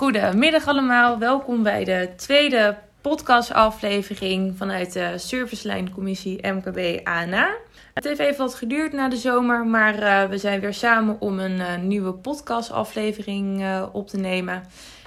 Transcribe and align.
Goedemiddag 0.00 0.66
allemaal, 0.66 1.18
welkom 1.18 1.62
bij 1.62 1.84
de 1.84 2.08
tweede 2.16 2.76
podcastaflevering 3.00 4.56
vanuit 4.56 4.92
de 4.92 5.18
servicelijncommissie 5.18 6.46
MKB 6.46 7.06
ANA. 7.06 7.56
Het 7.94 8.04
heeft 8.04 8.18
even 8.18 8.38
wat 8.38 8.54
geduurd 8.54 8.92
na 8.92 9.08
de 9.08 9.16
zomer, 9.16 9.66
maar 9.66 9.94
uh, 9.94 10.24
we 10.24 10.38
zijn 10.38 10.60
weer 10.60 10.74
samen 10.74 11.20
om 11.20 11.38
een 11.38 11.56
uh, 11.56 11.76
nieuwe 11.76 12.12
podcastaflevering 12.12 13.60
uh, 13.60 13.86
op 13.92 14.08
te 14.08 14.16
nemen. 14.16 14.62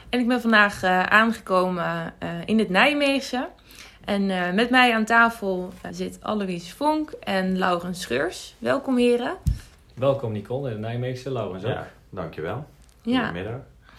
En 0.10 0.20
ik 0.20 0.28
ben 0.28 0.42
vandaag 0.42 0.84
aangekomen 0.84 2.14
in 2.46 2.60
het 2.60 2.70
Nijmeegse. 2.70 3.48
En 4.06 4.26
met 4.56 4.70
mij 4.70 4.94
aan 4.94 5.06
tafel 5.06 5.74
zit 5.92 6.18
Alois 6.22 6.74
Vonk 6.74 7.12
en 7.12 7.58
Laurens 7.58 8.02
Scheurs. 8.02 8.56
Welkom 8.58 8.98
heren. 8.98 9.36
Welkom 9.94 10.32
Nicole 10.32 10.68
in 10.68 10.72
het 10.72 10.82
Nijmeegse, 10.82 11.32
Laurens 11.32 11.64
ook. 11.64 11.72
Ja, 11.72 11.88
dankjewel. 12.10 12.66
Ja. 13.02 13.32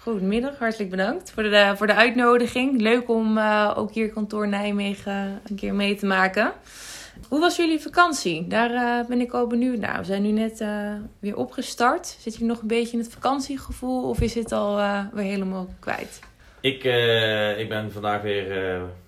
Goedemiddag. 0.04 0.58
Hartelijk 0.58 0.90
bedankt 0.90 1.30
voor 1.30 1.42
de, 1.42 1.72
voor 1.76 1.86
de 1.86 1.94
uitnodiging. 1.94 2.80
Leuk 2.80 3.08
om 3.08 3.38
uh, 3.38 3.72
ook 3.76 3.92
hier 3.92 4.10
kantoor 4.10 4.48
Nijmegen 4.48 5.40
een 5.48 5.56
keer 5.56 5.74
mee 5.74 5.94
te 5.94 6.06
maken. 6.06 6.52
Hoe 7.28 7.40
was 7.40 7.56
jullie 7.56 7.80
vakantie? 7.80 8.46
Daar 8.46 8.70
uh, 8.70 9.08
ben 9.08 9.20
ik 9.20 9.32
al 9.32 9.46
benieuwd 9.46 9.78
naar. 9.78 9.98
We 9.98 10.04
zijn 10.04 10.22
nu 10.22 10.30
net 10.30 10.60
uh, 10.60 10.92
weer 11.18 11.36
opgestart. 11.36 12.06
Zit 12.06 12.36
je 12.36 12.44
nog 12.44 12.60
een 12.60 12.66
beetje 12.66 12.92
in 12.92 12.98
het 12.98 13.12
vakantiegevoel 13.12 14.08
of 14.08 14.20
is 14.20 14.34
het 14.34 14.52
al 14.52 14.76
weer 15.12 15.24
helemaal 15.24 15.68
kwijt? 15.78 16.20
Ik, 16.60 16.84
ik 17.58 17.68
ben 17.68 17.92
vandaag 17.92 18.22
weer 18.22 18.48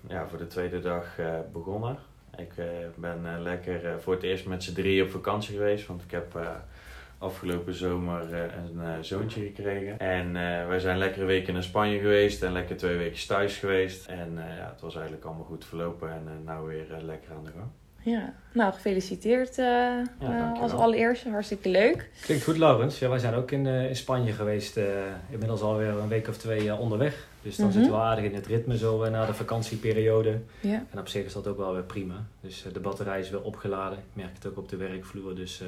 ja, 0.07 0.27
voor 0.27 0.37
de 0.37 0.47
tweede 0.47 0.79
dag 0.79 1.05
begonnen. 1.53 1.97
Ik 2.37 2.53
ben 2.95 3.41
lekker 3.41 4.01
voor 4.01 4.13
het 4.13 4.23
eerst 4.23 4.45
met 4.45 4.63
z'n 4.63 4.73
drie 4.73 5.03
op 5.03 5.09
vakantie 5.09 5.55
geweest, 5.55 5.87
want 5.87 6.01
ik 6.01 6.11
heb 6.11 6.39
afgelopen 7.17 7.73
zomer 7.73 8.29
uh, 8.31 8.39
een 8.39 8.77
uh, 8.77 8.91
zoontje 9.01 9.41
gekregen. 9.41 9.99
En 9.99 10.27
uh, 10.27 10.67
wij 10.67 10.79
zijn 10.79 10.97
lekkere 10.97 11.25
weken 11.25 11.53
naar 11.53 11.63
Spanje 11.63 11.99
geweest 11.99 12.43
en 12.43 12.51
lekker 12.51 12.77
twee 12.77 12.97
weken 12.97 13.27
thuis 13.27 13.57
geweest. 13.57 14.05
En 14.05 14.33
ja, 14.35 14.69
het 14.71 14.81
was 14.81 14.95
eigenlijk 14.95 15.25
allemaal 15.25 15.45
goed 15.45 15.65
verlopen 15.65 16.09
en 16.09 16.41
nou 16.45 16.67
weer 16.67 16.85
lekker 17.01 17.31
aan 17.35 17.43
de 17.43 17.51
gang. 17.51 17.67
Ja, 18.03 18.33
nou 18.51 18.73
gefeliciteerd 18.73 19.55
ja, 19.55 20.55
als 20.59 20.71
allereerste. 20.71 21.29
Hartstikke 21.29 21.69
leuk. 21.69 22.09
Klinkt 22.21 22.43
goed, 22.43 22.57
Laurens. 22.57 22.99
Ja, 22.99 23.09
wij 23.09 23.19
zijn 23.19 23.33
ook 23.33 23.51
in, 23.51 23.65
in 23.65 23.95
Spanje 23.95 24.31
geweest. 24.31 24.79
inmiddels 25.29 25.61
alweer 25.61 25.87
een 25.87 26.07
week 26.07 26.27
of 26.27 26.37
twee 26.37 26.75
onderweg. 26.75 27.27
Dus 27.41 27.55
dan 27.55 27.65
mm 27.65 27.71
-hmm. 27.71 27.81
zitten 27.81 27.99
we 27.99 28.05
aardig 28.05 28.25
in 28.25 28.35
het 28.35 28.45
ritme 28.45 28.77
zo 28.77 29.09
na 29.09 29.25
de 29.25 29.33
vakantieperiode. 29.33 30.39
Ja. 30.59 30.83
En 30.91 30.99
op 30.99 31.07
zich 31.07 31.25
is 31.25 31.33
dat 31.33 31.47
ook 31.47 31.57
wel 31.57 31.73
weer 31.73 31.83
prima. 31.83 32.25
Dus 32.41 32.65
de 32.73 32.79
batterij 32.79 33.19
is 33.19 33.29
weer 33.29 33.43
opgeladen. 33.43 33.97
Ik 33.97 34.03
merk 34.13 34.33
het 34.33 34.47
ook 34.47 34.57
op 34.57 34.69
de 34.69 34.77
werkvloer. 34.77 35.35
Dus 35.35 35.61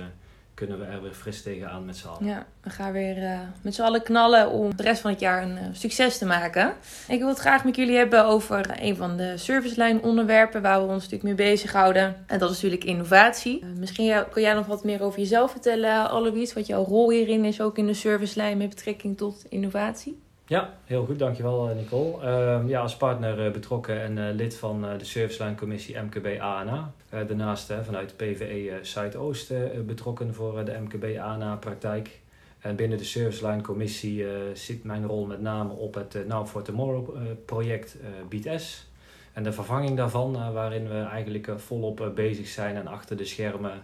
kunnen 0.60 0.80
we 0.80 0.86
er 0.86 1.02
weer 1.02 1.14
fris 1.14 1.42
tegenaan 1.42 1.86
met 1.86 1.98
z'n 1.98 2.08
allen. 2.08 2.26
Ja, 2.26 2.46
we 2.62 2.70
gaan 2.70 2.92
weer 2.92 3.18
uh, 3.18 3.40
met 3.62 3.76
z'n 3.76 3.82
allen 3.82 4.04
knallen 4.04 4.50
om 4.50 4.76
de 4.76 4.84
rest 4.84 5.02
van 5.02 5.12
het 5.12 5.20
jaar 5.20 5.44
een 5.44 5.58
uh, 5.58 5.64
succes 5.72 6.18
te 6.18 6.26
maken. 6.26 6.74
Ik 7.08 7.20
wil 7.20 7.28
het 7.28 7.40
graag 7.40 7.64
met 7.64 7.76
jullie 7.76 7.96
hebben 7.96 8.26
over 8.26 8.72
een 8.80 8.96
van 8.96 9.18
de 9.18 9.38
servicelijn 9.38 10.02
onderwerpen 10.02 10.62
waar 10.62 10.80
we 10.80 10.94
ons 10.94 11.04
natuurlijk 11.04 11.24
mee 11.24 11.50
bezighouden. 11.50 12.16
En 12.28 12.40
dat 12.40 12.50
is 12.50 12.56
natuurlijk 12.56 12.84
innovatie. 12.84 13.64
Uh, 13.64 13.70
misschien 13.78 14.26
kan 14.32 14.42
jij 14.42 14.54
nog 14.54 14.66
wat 14.66 14.84
meer 14.84 15.02
over 15.02 15.20
jezelf 15.20 15.52
vertellen, 15.52 16.10
Alois, 16.10 16.54
wat 16.54 16.68
jouw 16.68 16.84
rol 16.84 17.10
hierin 17.10 17.46
is, 17.46 17.62
ook 17.62 17.78
in 17.78 17.86
de 17.86 17.94
servicelijn 17.94 18.58
met 18.58 18.70
betrekking 18.70 19.18
tot 19.18 19.46
innovatie? 19.50 20.20
Ja, 20.50 20.74
heel 20.86 21.06
goed. 21.06 21.20
Dankjewel 21.20 21.76
Nicole. 21.76 22.24
Uh, 22.24 22.70
ja, 22.70 22.82
als 22.82 22.98
partner 22.98 23.46
uh, 23.46 23.52
betrokken 23.52 24.02
en 24.02 24.18
uh, 24.18 24.36
lid 24.36 24.56
van 24.56 24.82
de 24.98 25.06
servicelijncommissie 25.06 26.00
MKB 26.00 26.40
ANA. 26.40 26.92
daarnaast 27.10 27.74
vanuit 27.84 28.16
PVE 28.16 28.80
Zuidoost 28.82 29.54
betrokken 29.86 30.34
voor 30.34 30.66
de 30.66 30.80
MKB 30.80 31.18
ANA 31.20 31.56
praktijk. 31.56 32.20
En 32.60 32.76
binnen 32.76 32.98
de 32.98 33.04
servicelijncommissie 33.04 34.26
zit 34.54 34.84
mijn 34.84 35.06
rol 35.06 35.26
met 35.26 35.42
name 35.42 35.74
op 35.74 35.94
het 35.94 36.28
Now 36.28 36.48
for 36.48 36.62
Tomorrow 36.62 37.18
project 37.46 37.98
BTS. 38.30 38.88
En 39.34 39.44
de 39.44 39.52
vervanging 39.52 39.98
daarvan, 39.98 40.54
waarin 40.54 40.88
we 40.88 41.00
eigenlijk 41.00 41.50
volop 41.56 42.12
bezig 42.16 42.48
zijn 42.48 42.76
en 42.76 42.88
achter 42.88 43.18
de 43.18 43.26
schermen 43.26 43.82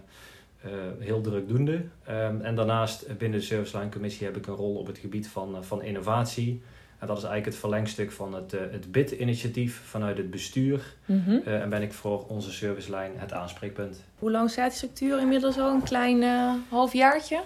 heel 1.00 1.22
drukdoende. 1.22 1.74
Um, 2.10 2.42
en 2.42 2.56
daarnaast 2.56 3.18
binnen 3.18 3.40
de 3.40 3.46
Serviceline 3.46 3.90
Commissie 3.90 4.26
heb 4.26 4.38
ik 4.38 4.48
een 4.48 4.54
rol 4.56 4.76
op 4.76 4.88
het 4.88 4.98
gebied 4.98 5.28
van, 5.28 5.56
uh, 5.56 5.62
van 5.62 5.84
innovatie. 5.84 6.62
En 7.00 7.08
dat 7.08 7.18
is 7.18 7.24
eigenlijk 7.24 7.54
het 7.54 7.56
verlengstuk 7.62 8.12
van 8.12 8.34
het, 8.34 8.54
uh, 8.54 8.60
het 8.72 8.92
BIT-initiatief 8.92 9.82
vanuit 9.86 10.18
het 10.18 10.30
bestuur. 10.32 10.96
Mm 11.06 11.24
-hmm. 11.26 11.42
en 11.46 11.70
ben 11.70 11.82
ik 11.82 11.94
voor 11.94 12.26
onze 12.28 12.52
servicelijn 12.52 13.12
het 13.16 13.34
aanspreekpunt. 13.34 14.04
Hoe 14.20 14.32
lang 14.32 14.50
staat 14.50 14.68
die 14.70 14.78
structuur 14.78 15.20
inmiddels 15.20 15.58
al? 15.58 15.74
Een 15.74 15.84
klein 15.84 16.24
halfjaartje? 16.70 17.40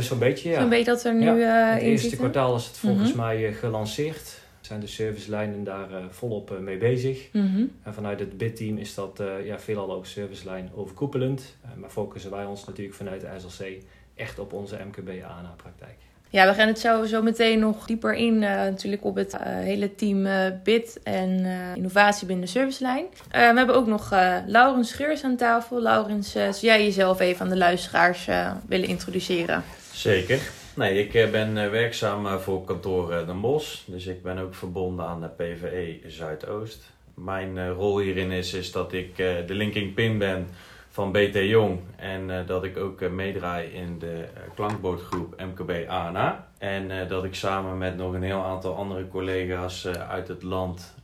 Zo'n 0.00 0.18
beetje, 0.18 0.50
ja. 0.50 0.60
Zo'n 0.60 0.68
beetje 0.68 0.84
dat 0.84 1.04
er 1.04 1.14
nu 1.14 1.24
ja, 1.40 1.68
in 1.68 1.74
Het 1.74 1.82
eerste 1.82 2.08
zitten? 2.08 2.18
kwartaal 2.30 2.56
is 2.56 2.66
het 2.66 2.76
volgens 2.78 3.08
Mhm. 3.12 3.20
mij 3.20 3.52
gelanceerd. 3.52 4.40
Zijn 4.62 4.80
de 4.80 4.86
servicelijnen 4.86 5.64
daar 5.64 5.88
volop 6.10 6.58
mee 6.60 6.76
bezig. 6.76 7.28
Mhm. 7.32 7.64
En 7.82 7.94
vanuit 7.94 8.20
het 8.20 8.38
BID-team 8.38 8.78
is 8.78 8.94
dat 8.94 9.20
uh, 9.20 9.46
ja, 9.46 9.58
veelal 9.58 9.92
ook 9.92 10.06
servicelijn 10.06 10.70
overkoepelend. 10.74 11.56
Uh, 11.64 11.70
maar 11.80 11.90
focussen 11.90 12.30
wij 12.30 12.44
ons 12.44 12.64
natuurlijk 12.64 12.96
vanuit 12.96 13.20
de 13.20 13.28
SLC 13.38 13.66
echt 14.14 14.38
op 14.38 14.52
onze 14.52 14.78
MKB-ANA-praktijk. 14.86 15.94
Ja, 16.30 16.46
we 16.46 16.54
gaan 16.54 16.66
het 16.66 16.78
zo, 16.78 17.04
zo 17.04 17.22
meteen 17.22 17.58
nog 17.58 17.86
dieper 17.86 18.14
in 18.14 18.34
uh, 18.34 18.42
natuurlijk 18.42 19.04
op 19.04 19.16
het 19.16 19.36
hele 19.42 19.94
team 19.94 20.26
BID 20.62 21.00
en 21.02 21.44
innovatie 21.74 22.26
binnen 22.26 22.44
de 22.44 22.50
servicelijn. 22.50 23.04
we 23.30 23.38
hebben 23.38 23.74
ook 23.74 23.86
nog 23.86 24.10
Laurens 24.46 24.88
Scheurs 24.88 25.24
aan 25.24 25.36
tafel. 25.36 25.82
Laurens, 25.82 26.32
zou 26.32 26.54
jij 26.60 26.84
jezelf 26.84 27.20
even 27.20 27.44
aan 27.44 27.50
de 27.50 27.56
luisteraars 27.56 28.28
willen 28.66 28.88
introduceren? 28.88 29.64
Zeker. 29.92 30.61
Nee, 30.76 31.08
ik 31.08 31.30
ben 31.30 31.54
werkzaam 31.54 32.38
voor 32.38 32.64
kantoor 32.64 33.26
Den 33.26 33.40
Bosch. 33.40 33.80
Dus 33.86 34.06
ik 34.06 34.22
ben 34.22 34.38
ook 34.38 34.54
verbonden 34.54 35.06
aan 35.06 35.20
de 35.20 35.28
PVE 35.28 36.00
Zuidoost. 36.06 36.90
Mijn 37.14 37.72
rol 37.72 37.98
hierin 37.98 38.30
is, 38.30 38.54
is 38.54 38.72
dat 38.72 38.92
ik 38.92 39.16
de 39.16 39.44
linking 39.46 39.94
pin 39.94 40.18
ben 40.18 40.48
van 40.88 41.12
BT 41.12 41.34
Jong. 41.34 41.80
En 41.96 42.46
dat 42.46 42.64
ik 42.64 42.76
ook 42.76 43.10
meedraai 43.10 43.68
in 43.68 43.98
de 43.98 44.24
klankbordgroep 44.54 45.40
MKB 45.40 45.88
ANA. 45.88 46.48
En 46.58 47.08
dat 47.08 47.24
ik 47.24 47.34
samen 47.34 47.78
met 47.78 47.96
nog 47.96 48.12
een 48.12 48.22
heel 48.22 48.44
aantal 48.44 48.76
andere 48.76 49.08
collega's 49.08 49.86
uit 49.86 50.28
het 50.28 50.42
land 50.42 50.94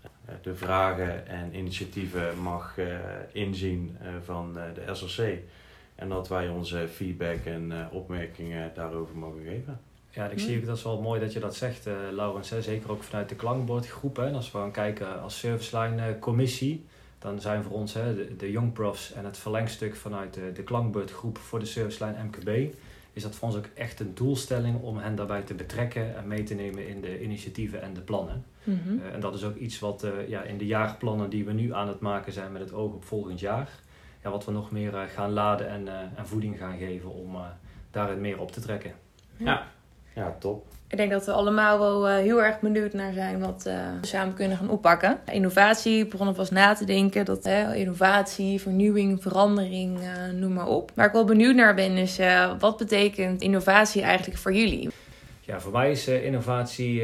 de 0.43 0.55
vragen 0.55 1.27
en 1.27 1.57
initiatieven 1.57 2.39
mag 2.39 2.75
inzien 3.33 3.99
van 4.25 4.57
de 4.75 4.95
SLC. 4.95 5.39
En 5.99 6.09
dat 6.09 6.29
wij 6.29 6.49
onze 6.49 6.89
feedback 6.89 7.45
en 7.45 7.73
opmerkingen 7.91 8.71
daarover 8.75 9.17
mogen 9.17 9.43
geven. 9.43 9.81
Ja, 10.19 10.27
ik 10.27 10.39
zie 10.39 10.59
ook 10.59 10.67
dat 10.67 10.77
is 10.77 10.83
wel 10.83 11.01
mooi 11.01 11.21
dat 11.21 11.33
je 11.33 11.41
dat 11.41 11.57
zegt, 11.57 11.87
uh, 11.87 11.95
Laurens. 12.13 12.51
Hè? 12.51 12.63
Zeker 12.63 12.91
ook 12.91 13.03
vanuit 13.03 13.29
de 13.29 13.35
klankbordgroep. 13.35 14.17
Hè? 14.17 14.27
En 14.27 14.35
als 14.35 14.53
we 14.53 14.59
gaan 14.59 14.71
kijken 14.71 15.23
als 15.23 15.39
serviceline 15.39 16.09
uh, 16.09 16.19
commissie, 16.19 16.85
dan 17.19 17.41
zijn 17.41 17.63
voor 17.63 17.73
ons 17.73 17.95
hè, 17.95 18.15
de, 18.15 18.37
de 18.37 18.51
Young 18.51 18.73
Profs 18.73 19.13
en 19.13 19.25
het 19.25 19.39
verlengstuk 19.39 19.97
vanuit 19.97 20.35
de, 20.35 20.53
de 20.53 20.63
klankbordgroep 20.63 21.39
voor 21.39 21.59
de 21.59 21.65
serviceline 21.65 22.25
MKB. 22.25 22.75
Is 23.13 23.23
dat 23.23 23.35
voor 23.35 23.49
ons 23.49 23.57
ook 23.57 23.69
echt 23.75 24.01
een 24.01 24.15
doelstelling 24.15 24.83
om 24.83 24.99
hen 24.99 25.15
daarbij 25.15 25.43
te 25.43 25.55
betrekken 25.55 26.17
en 26.17 26.27
mee 26.27 26.43
te 26.43 26.55
nemen 26.55 26.89
in 26.89 27.01
de 27.01 27.23
initiatieven 27.23 27.83
en 27.83 27.95
de 27.95 28.01
plannen. 28.01 28.45
Mm 28.65 28.81
-hmm. 28.85 28.99
uh, 28.99 29.15
en 29.15 29.21
dat 29.21 29.35
is 29.35 29.45
ook 29.45 29.57
iets 29.57 29.79
wat 29.79 30.07
ja, 30.29 30.43
in 30.43 30.59
de 30.59 30.67
jaarplannen 30.67 31.31
die 31.31 31.45
we 31.45 31.53
nu 31.53 31.75
aan 31.75 31.89
het 31.89 32.01
maken 32.01 32.33
zijn 32.33 32.53
met 32.53 32.61
het 32.61 32.73
oog 32.73 32.93
op 32.93 33.05
volgend 33.05 33.41
jaar. 33.41 33.71
Ja, 34.23 34.31
wat 34.31 34.45
we 34.45 34.53
nog 34.53 34.71
meer 34.71 34.93
gaan 34.93 35.33
laden 35.33 35.69
en, 35.69 35.89
en 36.17 36.27
voeding 36.27 36.59
gaan 36.59 36.79
geven 36.79 37.15
om 37.15 37.37
daarin 37.91 38.21
meer 38.21 38.41
op 38.41 38.53
te 38.53 38.61
trekken. 38.61 38.93
Ja. 39.37 39.67
Ja, 40.15 40.37
top. 40.39 40.67
Ik 40.89 40.97
denk 40.97 41.11
dat 41.11 41.27
we 41.27 41.33
allemaal 41.33 41.79
wel 41.79 42.09
uh, 42.09 42.15
heel 42.17 42.43
erg 42.43 42.61
benieuwd 42.61 42.93
naar 42.93 43.13
zijn 43.13 43.41
wat 43.41 43.65
uh, 43.67 43.75
we 44.01 44.07
samen 44.07 44.35
kunnen 44.35 44.57
gaan 44.57 44.71
oppakken. 44.71 45.19
Innovatie, 45.33 46.07
begonnen 46.07 46.35
pas 46.35 46.51
na 46.51 46.75
te 46.75 46.85
denken. 46.85 47.25
Dat 47.25 47.47
uh, 47.47 47.75
innovatie, 47.75 48.61
vernieuwing, 48.61 49.23
verandering, 49.23 49.99
noem 50.35 50.53
maar 50.53 50.67
op. 50.67 50.91
Waar 50.95 51.07
ik 51.07 51.13
wel 51.13 51.25
benieuwd 51.25 51.55
naar 51.55 51.75
ben 51.75 51.97
is, 51.97 52.19
wat 52.59 52.77
betekent 52.77 53.43
innovatie 53.43 54.03
eigenlijk 54.03 54.39
voor 54.39 54.55
jullie? 54.55 54.91
Ja, 55.41 55.61
voor 55.61 55.73
mij 55.73 55.91
is 55.91 56.09
innovatie 56.09 57.03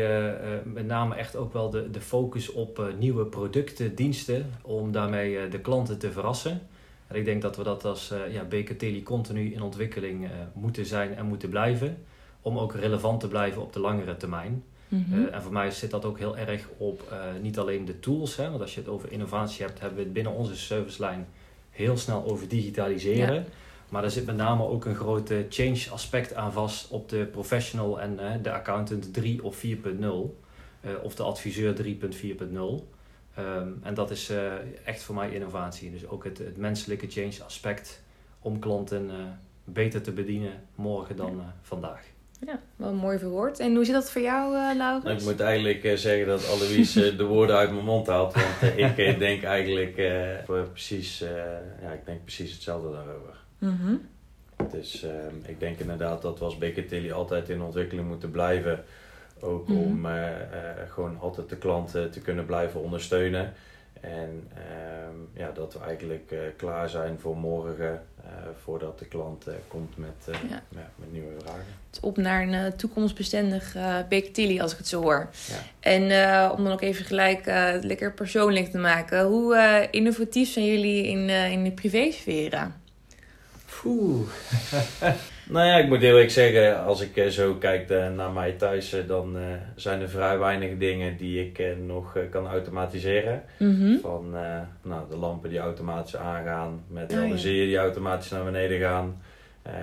met 0.65 0.87
name 0.87 1.15
echt 1.15 1.37
ook 1.37 1.53
wel 1.53 1.71
de, 1.71 1.91
de 1.91 2.01
focus 2.01 2.53
op 2.53 2.95
nieuwe 2.99 3.25
producten, 3.25 3.95
diensten. 3.95 4.51
Om 4.63 4.93
daarmee 4.93 5.49
de 5.49 5.61
klanten 5.61 5.99
te 5.99 6.13
verrassen. 6.13 6.61
En 7.15 7.21
ik 7.21 7.27
denk 7.27 7.43
dat 7.43 7.57
we 7.57 7.63
dat 7.63 7.85
als 7.85 8.13
ja, 8.31 8.45
Baker 8.45 8.77
Tele 8.77 9.03
continu 9.03 9.53
in 9.53 9.63
ontwikkeling 9.63 10.29
moeten 10.53 10.87
zijn 10.87 11.15
en 11.15 11.27
moeten 11.27 11.49
blijven 11.49 11.97
om 12.41 12.59
ook 12.59 12.75
relevant 12.75 13.21
te 13.21 13.29
blijven 13.29 13.63
op 13.63 13.73
de 13.73 13.81
langere 13.81 14.17
termijn. 14.17 14.65
Mm 14.89 15.05
-hmm. 15.09 15.23
uh, 15.23 15.35
en 15.35 15.43
voor 15.43 15.53
mij 15.53 15.71
zit 15.71 15.91
dat 15.91 16.05
ook 16.05 16.19
heel 16.19 16.37
erg 16.37 16.69
op 16.77 17.15
niet 17.43 17.59
alleen 17.59 17.85
de 17.85 18.01
tools, 18.01 18.37
hè, 18.37 18.49
want 18.49 18.61
als 18.61 18.75
je 18.75 18.81
het 18.81 18.89
over 18.89 19.13
innovatie 19.13 19.65
hebt, 19.65 19.81
hebben 19.81 19.99
we 19.99 20.05
het 20.05 20.13
binnen 20.13 20.33
onze 20.33 20.57
servicelijn 20.57 21.27
heel 21.71 21.97
snel 21.97 22.25
over 22.25 22.49
digitaliseren. 22.49 23.35
Ja. 23.35 23.45
Maar 23.89 24.05
er 24.05 24.11
zit 24.11 24.27
met 24.27 24.37
name 24.37 24.67
ook 24.67 24.85
een 24.85 24.95
grote 24.95 25.47
change 25.49 25.87
aspect 25.91 26.35
aan 26.35 26.53
vast 26.53 26.91
op 26.91 27.09
de 27.09 27.29
professional 27.33 28.01
en 28.01 28.43
de 28.43 28.53
accountant 28.53 29.15
3 29.15 29.45
of 29.45 29.65
4.0, 29.67 29.71
of 31.03 31.15
de 31.15 31.23
adviseur 31.23 31.75
3.4.0. 31.85 32.94
Um, 33.39 33.81
en 33.83 33.95
dat 33.95 34.11
is 34.11 34.33
echt 34.85 35.03
voor 35.03 35.15
mij 35.15 35.31
innovatie. 35.31 35.91
Dus 35.91 36.09
ook 36.09 36.25
het, 36.25 36.39
het 36.39 36.57
menselijke 36.57 37.07
change 37.09 37.43
aspect 37.45 38.03
om 38.41 38.59
klanten 38.59 39.11
beter 39.65 40.03
te 40.03 40.13
bedienen 40.13 40.53
morgen 40.75 41.17
dan 41.17 41.43
vandaag. 41.63 42.03
Ja, 42.47 42.61
wel 42.77 42.93
mooi 42.93 43.19
verwoord. 43.19 43.59
En 43.59 43.75
hoe 43.75 43.85
zit 43.85 43.95
dat 43.95 44.11
voor 44.11 44.23
jou, 44.23 44.55
uh, 44.55 44.77
Laurens? 44.77 45.05
Nou, 45.05 45.17
ik 45.17 45.25
moet 45.25 45.41
eigenlijk 45.41 45.85
uh, 45.85 45.97
zeggen 45.97 46.27
dat 46.27 46.49
Alois 46.49 46.97
uh, 46.97 47.19
de 47.19 47.25
woorden 47.25 47.57
uit 47.57 47.71
mijn 47.71 47.85
mond 47.85 48.07
haalt. 48.07 48.35
Want 48.35 48.79
ik 48.97 49.19
denk 49.19 49.43
eigenlijk 49.43 49.95
precies, 50.73 51.19
ja, 51.83 51.91
ik 51.93 52.05
denk 52.05 52.23
precies 52.23 52.53
hetzelfde 52.53 52.91
daarover. 52.91 53.35
Mhm. 53.59 53.95
Dus 54.71 55.03
ehm, 55.03 55.35
ik 55.47 55.61
denk 55.61 55.79
inderdaad 55.79 56.23
dat 56.23 56.39
we 56.39 56.45
als 56.45 56.57
Tilly 56.89 57.13
altijd 57.13 57.49
in 57.49 57.63
ontwikkeling 57.63 58.09
moeten 58.09 58.31
blijven. 58.31 58.85
Ook 59.41 59.69
Mhm. 59.69 59.79
om 59.79 60.07
gewoon 60.89 61.19
altijd 61.21 61.49
de 61.49 61.57
klanten 61.57 62.11
te 62.11 62.21
kunnen 62.21 62.47
blijven 62.47 62.81
ondersteunen. 62.81 63.53
En 64.01 64.49
ehm, 64.55 65.43
ja, 65.43 65.51
dat 65.55 65.73
we 65.73 65.79
eigenlijk 65.79 66.31
uh, 66.31 66.39
klaar 66.57 66.89
zijn 66.89 67.19
voor 67.21 67.37
morgen, 67.37 68.03
uh, 68.25 68.31
voordat 68.63 68.99
de 68.99 69.05
klant 69.05 69.49
uh, 69.49 69.55
komt 69.69 69.97
met, 69.97 70.15
Ja. 70.27 70.63
ja, 70.69 70.91
met 70.97 71.13
nieuwe 71.13 71.33
vragen. 71.43 71.65
Het 71.91 72.01
op 72.01 72.17
naar 72.17 72.49
een 72.49 72.77
toekomstbestendig 72.77 73.75
uh, 73.77 73.97
Tilly, 74.33 74.61
als 74.61 74.73
ik 74.73 74.79
het 74.79 74.89
zo 74.89 75.03
hoor. 75.03 75.29
Ja. 75.47 75.55
En 75.81 76.03
om 76.51 76.65
dan 76.65 76.73
ook 76.73 76.81
even 76.81 77.05
gelijk 77.05 77.45
lekker 77.81 78.13
persoonlijk 78.13 78.71
te 78.71 78.79
maken. 78.79 79.25
Hoe 79.25 79.89
innovatief 79.91 80.53
zijn 80.53 80.67
jullie 80.67 81.07
in, 81.07 81.29
in 81.29 81.65
de 81.65 81.73
privésfeer? 81.73 82.71
Oeh. 83.85 84.29
Nou 85.49 85.67
ja, 85.67 85.77
ik 85.77 85.89
moet 85.89 86.03
eerlijk 86.03 86.31
zeggen, 86.31 86.85
als 86.85 87.01
ik 87.01 87.33
zo 87.33 87.55
kijk 87.55 87.89
naar 87.89 88.31
mij 88.31 88.53
thuis, 88.53 88.97
dan 89.07 89.37
zijn 89.77 90.01
er 90.01 90.09
vrij 90.09 90.39
weinig 90.39 90.79
dingen 90.79 91.17
die 91.17 91.47
ik 91.47 91.77
nog 91.87 92.17
kan 92.31 92.47
automatiseren. 92.47 93.43
Mhm. 93.59 93.99
Van 93.99 94.31
nou, 94.83 95.09
de 95.11 95.17
lampen 95.17 95.51
die 95.51 95.59
automatisch 95.59 96.17
aangaan, 96.17 96.85
met 96.89 97.13
Oh, 97.13 97.19
alle 97.19 97.29
ja. 97.29 97.37
zeeën 97.37 97.67
die 97.67 97.77
automatisch 97.77 98.31
naar 98.31 98.45
beneden 98.45 98.81
gaan. 98.81 99.23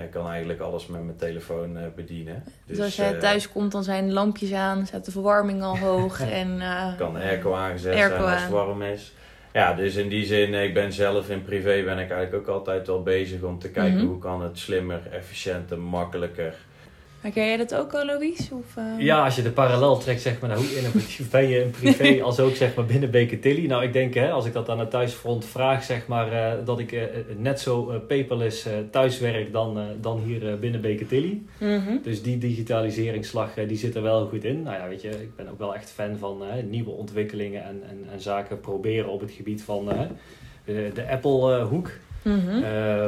ik 0.04 0.10
kan 0.10 0.28
eigenlijk 0.28 0.60
alles 0.60 0.86
met 0.86 1.04
mijn 1.04 1.16
telefoon 1.16 1.78
bedienen. 1.96 2.44
Dus, 2.66 2.80
als 2.80 2.96
jij 2.96 3.12
eh, 3.14 3.18
thuis 3.18 3.48
komt, 3.48 3.72
dan 3.72 3.84
zijn 3.84 4.06
de 4.06 4.12
lampjes 4.12 4.52
aan, 4.52 4.86
staat 4.86 5.04
de 5.04 5.10
verwarming 5.10 5.62
al 5.62 5.78
hoog. 5.78 6.20
en, 6.40 6.56
uh, 6.56 6.96
kan 6.96 7.14
de 7.14 7.20
airco 7.20 7.54
aangezet 7.54 7.94
airco 7.94 8.16
zijn 8.16 8.32
als 8.32 8.42
het 8.42 8.50
warm 8.50 8.82
is. 8.82 9.12
Ja, 9.52 9.74
dus 9.74 9.94
in 9.94 10.08
die 10.08 10.24
zin, 10.24 10.54
ik 10.54 10.74
ben 10.74 10.92
zelf 10.92 11.30
in 11.30 11.42
privé 11.42 11.82
ben 11.84 11.98
ik 11.98 12.10
eigenlijk 12.10 12.34
ook 12.34 12.54
altijd 12.56 12.86
wel 12.86 13.02
bezig 13.02 13.42
om 13.42 13.58
te 13.58 13.70
kijken 13.70 13.98
Mhm. 13.98 14.06
hoe 14.06 14.18
kan 14.18 14.42
het 14.42 14.58
slimmer, 14.58 15.00
efficiënter, 15.10 15.78
makkelijker. 15.78 16.54
Herken 17.22 17.46
jij 17.46 17.56
dat 17.56 17.74
ook, 17.74 17.94
Alois? 17.94 18.50
Of, 18.52 18.76
uh... 18.78 18.84
Ja, 18.98 19.24
als 19.24 19.36
je 19.36 19.42
de 19.42 19.50
parallel 19.50 19.98
trekt, 19.98 20.20
zeg 20.20 20.40
maar, 20.40 20.48
naar 20.48 20.58
hoe 20.58 20.76
innovatief 20.76 21.30
ben 21.30 21.48
je 21.48 21.60
in 21.60 21.70
privé 21.70 22.22
als 22.24 22.40
ook 22.40 22.54
zeg 22.54 22.74
maar, 22.74 22.84
binnen 22.84 23.10
Beketilly. 23.10 23.66
Nou, 23.66 23.82
ik 23.82 23.92
denk, 23.92 24.14
hè, 24.14 24.30
als 24.30 24.46
ik 24.46 24.52
dat 24.52 24.68
aan 24.68 24.78
het 24.78 24.90
thuisfront 24.90 25.44
vraag, 25.44 25.84
zeg 25.84 26.06
maar, 26.06 26.32
uh, 26.32 26.64
dat 26.64 26.78
ik 26.78 26.92
uh, 26.92 27.02
net 27.36 27.60
zo 27.60 28.02
paperless 28.08 28.66
thuis 28.90 29.18
werk 29.18 29.52
dan, 29.52 29.78
dan 30.00 30.22
hier 30.24 30.58
binnen 30.58 30.80
Beketilly. 30.80 31.42
Mm 31.58 31.84
-hmm. 31.84 32.00
Dus 32.02 32.22
die 32.22 32.38
digitaliseringsslag, 32.38 33.54
die 33.54 33.76
zit 33.76 33.94
er 33.94 34.02
wel 34.02 34.26
goed 34.26 34.44
in. 34.44 34.62
Nou 34.62 34.76
ja, 34.76 34.88
weet 34.88 35.02
je, 35.02 35.08
ik 35.08 35.36
ben 35.36 35.50
ook 35.50 35.58
wel 35.58 35.74
echt 35.74 35.90
fan 35.90 36.18
van 36.18 36.42
nieuwe 36.68 36.90
ontwikkelingen 36.90 37.64
en, 37.64 37.82
en, 37.88 38.06
en, 38.12 38.20
zaken 38.20 38.60
proberen 38.60 39.10
op 39.10 39.20
het 39.20 39.30
gebied 39.30 39.62
van 39.62 39.88
de, 40.64 40.90
de 40.94 41.08
Apple-hoek. 41.08 41.90
Mm 42.22 42.40
-hmm. 42.40 42.62
uh, 42.62 43.06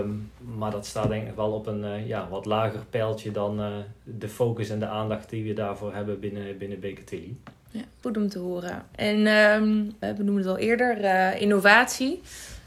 maar 0.59 0.71
dat 0.71 0.87
staat 0.87 1.09
denk 1.09 1.29
ik 1.29 1.35
wel 1.37 1.53
op 1.53 1.67
een 1.67 1.85
uh, 1.85 2.09
ja, 2.09 2.29
wat 2.31 2.45
lager 2.45 2.81
pijltje 2.91 3.31
dan 3.31 3.61
uh, 3.61 3.67
de 4.03 4.29
focus 4.29 4.71
en 4.71 4.79
de 4.79 4.87
aandacht 4.87 5.31
die 5.31 5.45
we 5.45 5.53
daarvoor 5.53 5.95
hebben 5.95 6.21
binnen, 6.21 6.59
binnen 6.59 6.81
Beketilly. 6.81 7.37
Ja, 7.71 7.83
goed 8.01 8.17
om 8.17 8.29
te 8.29 8.39
horen. 8.39 8.83
En 8.95 9.27
um, 9.27 9.95
we 9.99 10.23
noemden 10.23 10.37
het 10.37 10.47
al 10.47 10.59
eerder, 10.59 11.01
uh, 11.01 11.41
innovatie. 11.41 12.21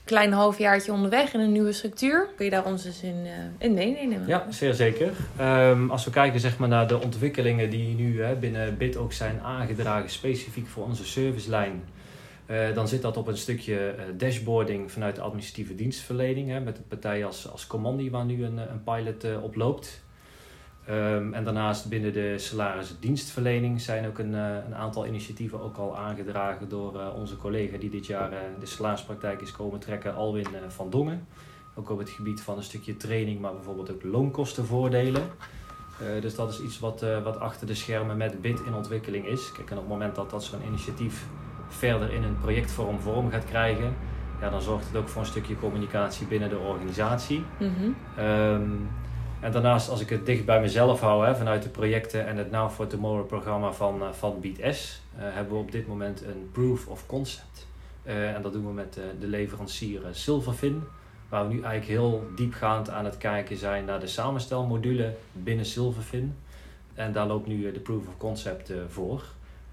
Klein 0.03 0.31
halfjaartje 0.31 0.91
onderweg 0.91 1.33
in 1.33 1.39
een 1.39 1.51
nieuwe 1.51 1.71
structuur. 1.71 2.27
Kun 2.35 2.45
je 2.45 2.51
daar 2.51 2.65
ons 2.65 2.85
eens 2.85 3.03
in, 3.03 3.25
in 3.57 3.73
meenemen? 3.73 4.27
Ja, 4.27 4.45
zeer 4.49 4.73
zeker. 4.73 5.11
Um, 5.41 5.91
als 5.91 6.05
we 6.05 6.11
kijken 6.11 6.39
zeg 6.39 6.57
maar, 6.57 6.67
naar 6.67 6.87
de 6.87 7.01
ontwikkelingen 7.01 7.69
die 7.69 7.95
nu 7.95 8.21
hè, 8.23 8.35
binnen 8.35 8.77
BIT 8.77 8.97
ook 8.97 9.13
zijn 9.13 9.39
aangedragen, 9.41 10.09
specifiek 10.09 10.67
voor 10.67 10.85
onze 10.85 11.05
servicelijn. 11.05 11.83
Uh, 12.51 12.73
dan 12.73 12.87
zit 12.87 13.01
dat 13.01 13.17
op 13.17 13.27
een 13.27 13.37
stukje 13.37 13.95
uh, 13.97 14.03
dashboarding 14.17 14.91
vanuit 14.91 15.15
de 15.15 15.21
administratieve 15.21 15.75
dienstverlening. 15.75 16.49
Hè, 16.49 16.59
met 16.59 16.77
een 16.77 16.87
partij 16.87 17.25
als, 17.25 17.51
als 17.51 17.67
Commandi 17.67 18.09
waar 18.09 18.25
nu 18.25 18.43
een, 18.43 18.57
een 18.57 18.83
pilot 18.83 19.25
uh, 19.25 19.43
op 19.43 19.55
loopt. 19.55 20.05
Um, 20.89 21.33
en 21.33 21.43
daarnaast 21.43 21.89
binnen 21.89 22.13
de 22.13 22.37
salarisdienstverlening 22.37 23.81
zijn 23.81 24.07
ook 24.07 24.19
een, 24.19 24.33
een, 24.33 24.75
aantal 24.75 25.05
initiatieven 25.05 25.61
ook 25.61 25.77
al 25.77 25.97
aangedragen 25.97 26.69
door 26.69 27.13
onze 27.15 27.37
collega 27.37 27.77
die 27.77 27.89
dit 27.89 28.05
jaar 28.05 28.31
de 28.59 28.65
salarispraktijk 28.65 29.41
is 29.41 29.51
komen 29.51 29.79
trekken, 29.79 30.15
Alwin 30.15 30.47
van 30.67 30.89
Dongen. 30.89 31.27
Ook 31.75 31.89
op 31.89 31.97
het 31.97 32.09
gebied 32.09 32.41
van 32.41 32.57
een 32.57 32.63
stukje 32.63 32.97
training, 32.97 33.39
maar 33.39 33.53
bijvoorbeeld 33.53 33.91
ook 33.91 34.03
loonkostenvoordelen. 34.03 35.23
dus 36.21 36.35
dat 36.35 36.49
is 36.49 36.61
iets 36.61 36.79
wat, 36.79 37.05
wat 37.23 37.39
achter 37.39 37.67
de 37.67 37.75
schermen 37.75 38.17
met 38.17 38.41
BIT 38.41 38.59
in 38.65 38.73
ontwikkeling 38.73 39.25
is. 39.25 39.51
Kijk, 39.51 39.69
en 39.69 39.75
op 39.75 39.83
het 39.83 39.91
moment 39.91 40.15
dat 40.15 40.29
dat 40.29 40.43
zo'n 40.43 40.65
initiatief 40.67 41.25
verder 41.67 42.13
in 42.13 42.23
een 42.23 42.37
projectvorm 42.41 42.99
vorm 42.99 43.29
gaat 43.29 43.45
krijgen, 43.45 43.95
ja, 44.41 44.49
dan 44.49 44.61
zorgt 44.61 44.87
het 44.87 44.95
ook 44.95 45.07
voor 45.07 45.21
een 45.21 45.27
stukje 45.27 45.59
communicatie 45.59 46.27
binnen 46.27 46.49
de 46.49 46.57
organisatie. 46.57 47.43
Mm 47.59 47.73
-hmm. 47.75 48.25
um, 48.25 48.89
en 49.39 49.51
daarnaast, 49.51 49.89
als 49.89 50.01
ik 50.01 50.09
het 50.09 50.25
dicht 50.25 50.45
bij 50.45 50.61
mezelf 50.61 50.99
hou, 50.99 51.25
hè, 51.25 51.35
vanuit 51.35 51.63
de 51.63 51.69
projecten 51.69 52.27
en 52.27 52.37
het 52.37 52.51
Now 52.51 52.69
for 52.69 52.87
Tomorrow 52.87 53.27
programma 53.27 53.71
van, 53.71 54.01
uh, 54.01 54.11
van 54.11 54.39
BeatS, 54.41 55.01
uh, 55.15 55.21
hebben 55.23 55.53
we 55.53 55.59
op 55.59 55.71
dit 55.71 55.87
moment 55.87 56.21
een 56.21 56.49
proof 56.51 56.87
of 56.87 57.05
concept. 57.05 57.67
Uh, 58.05 58.35
en 58.35 58.41
dat 58.41 58.53
doen 58.53 58.65
we 58.65 58.73
met 58.73 58.99
de 59.19 59.27
leverancier 59.27 60.01
Silverfin, 60.11 60.83
waar 61.29 61.47
we 61.47 61.53
nu 61.53 61.61
eigenlijk 61.61 61.99
heel 61.99 62.23
diepgaand 62.35 62.89
aan 62.89 63.05
het 63.05 63.17
kijken 63.17 63.57
zijn 63.57 63.85
naar 63.85 63.99
de 63.99 64.07
samenstelmodule 64.07 65.13
binnen 65.33 65.65
Silverfin. 65.65 66.35
En 66.93 67.11
daar 67.11 67.27
loopt 67.27 67.47
nu 67.47 67.71
de 67.71 67.79
proof 67.79 68.07
of 68.07 68.17
concept 68.17 68.71
voor 68.89 69.23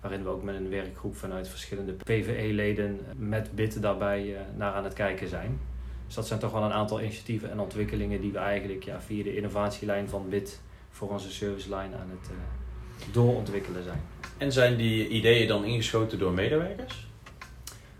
waarin 0.05 0.23
we 0.23 0.29
ook 0.29 0.43
met 0.43 0.55
een 0.55 0.69
werkgroep 0.69 1.17
vanuit 1.17 1.49
verschillende 1.49 1.93
PVE-leden 1.93 3.01
met 3.17 3.55
BIT 3.55 3.83
daarbij 3.83 4.25
uh, 4.25 4.39
naar 4.57 4.73
aan 4.73 4.85
het 4.85 4.93
kijken 4.93 5.29
zijn. 5.29 5.61
Dus 6.07 6.15
dat 6.15 6.27
zijn 6.27 6.41
toch 6.41 6.53
wel 6.53 6.63
een 6.63 6.73
aantal 6.73 7.01
initiatieven 7.01 7.51
en 7.51 7.61
ontwikkelingen 7.61 8.21
die 8.21 8.33
we 8.33 8.39
eigenlijk 8.39 8.85
ja, 8.85 9.01
via 9.01 9.23
de 9.23 9.37
innovatielijn 9.37 10.09
van 10.09 10.29
BIT 10.29 10.61
voor 10.91 11.11
onze 11.11 11.31
servicelijn 11.31 11.95
aan 11.95 12.11
het 12.11 12.31
uh, 12.31 13.15
doorontwikkelen 13.15 13.83
zijn. 13.83 14.01
En 14.39 14.53
zijn 14.53 14.77
die 14.77 15.09
ideeën 15.09 15.49
dan 15.49 15.65
ingeschoten 15.65 16.19
door 16.19 16.33
medewerkers? 16.33 17.07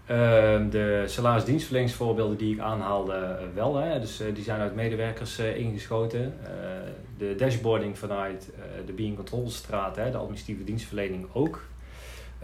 Uh, 0.03 0.17
de 0.71 1.05
salarisdienstverleningsvoorbeelden 1.07 2.37
die 2.37 2.55
ik 2.55 2.61
aanhaalde 2.61 3.39
uh, 3.41 3.55
wel. 3.55 3.77
Hè. 3.77 4.01
Dus 4.01 4.23
die 4.35 4.45
zijn 4.45 4.61
uit 4.61 4.75
medewerkers 4.75 5.39
ingeschoten. 5.39 6.35
de 7.19 7.35
dashboarding 7.35 7.99
vanuit 7.99 8.53
de 8.87 8.93
Being 8.93 9.17
Control 9.17 9.51
straat, 9.51 9.97
hè, 9.97 10.11
de 10.11 10.17
administratieve 10.17 10.65
dienstverlening 10.65 11.27
ook. 11.33 11.61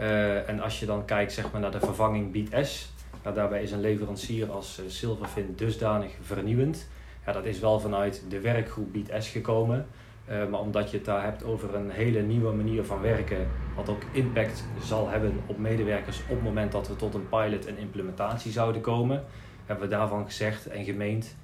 Uh, 0.00 0.49
en 0.49 0.61
als 0.61 0.80
je 0.80 0.87
dan 0.87 1.04
kijkt 1.04 1.33
zeg 1.33 1.52
maar, 1.52 1.61
naar 1.61 1.71
de 1.71 1.80
vervanging 1.80 2.33
BeatS, 2.33 2.92
nou, 3.23 3.35
daarbij 3.35 3.62
is 3.62 3.73
een 3.73 3.80
leverancier 3.80 4.50
als 4.50 4.80
uh, 4.80 4.85
Silverfin 4.88 5.52
dusdanig 5.57 6.12
vernieuwend. 6.21 6.88
Ja, 7.26 7.33
dat 7.33 7.45
is 7.45 7.59
wel 7.59 7.80
vanuit 7.80 8.25
de 8.28 8.40
werkgroep 8.40 8.92
BeatS 8.92 9.28
gekomen. 9.28 9.87
Uh, 10.30 10.47
maar 10.47 10.61
omdat 10.61 10.90
je 10.90 10.97
het 10.97 11.07
daar 11.07 11.23
hebt 11.25 11.45
over 11.45 11.75
een 11.75 11.90
hele 11.90 12.23
nieuwe 12.23 12.52
manier 12.52 12.85
van 12.85 13.00
werken, 13.00 13.49
wat 13.76 13.88
ook 13.88 14.02
impact 14.12 14.64
zal 14.83 15.09
hebben 15.09 15.40
op 15.47 15.59
medewerkers 15.59 16.21
op 16.21 16.28
het 16.28 16.42
moment 16.42 16.73
dat 16.73 16.88
we 16.88 16.97
tot 16.97 17.14
een 17.14 17.28
pilot 17.28 17.66
en 17.66 17.78
implementatie 17.78 18.52
zouden 18.52 18.80
komen, 18.80 19.25
hebben 19.66 19.88
we 19.88 19.95
daarvan 19.95 20.25
gezegd 20.25 20.66
en 20.66 20.85
gemeend 20.85 21.37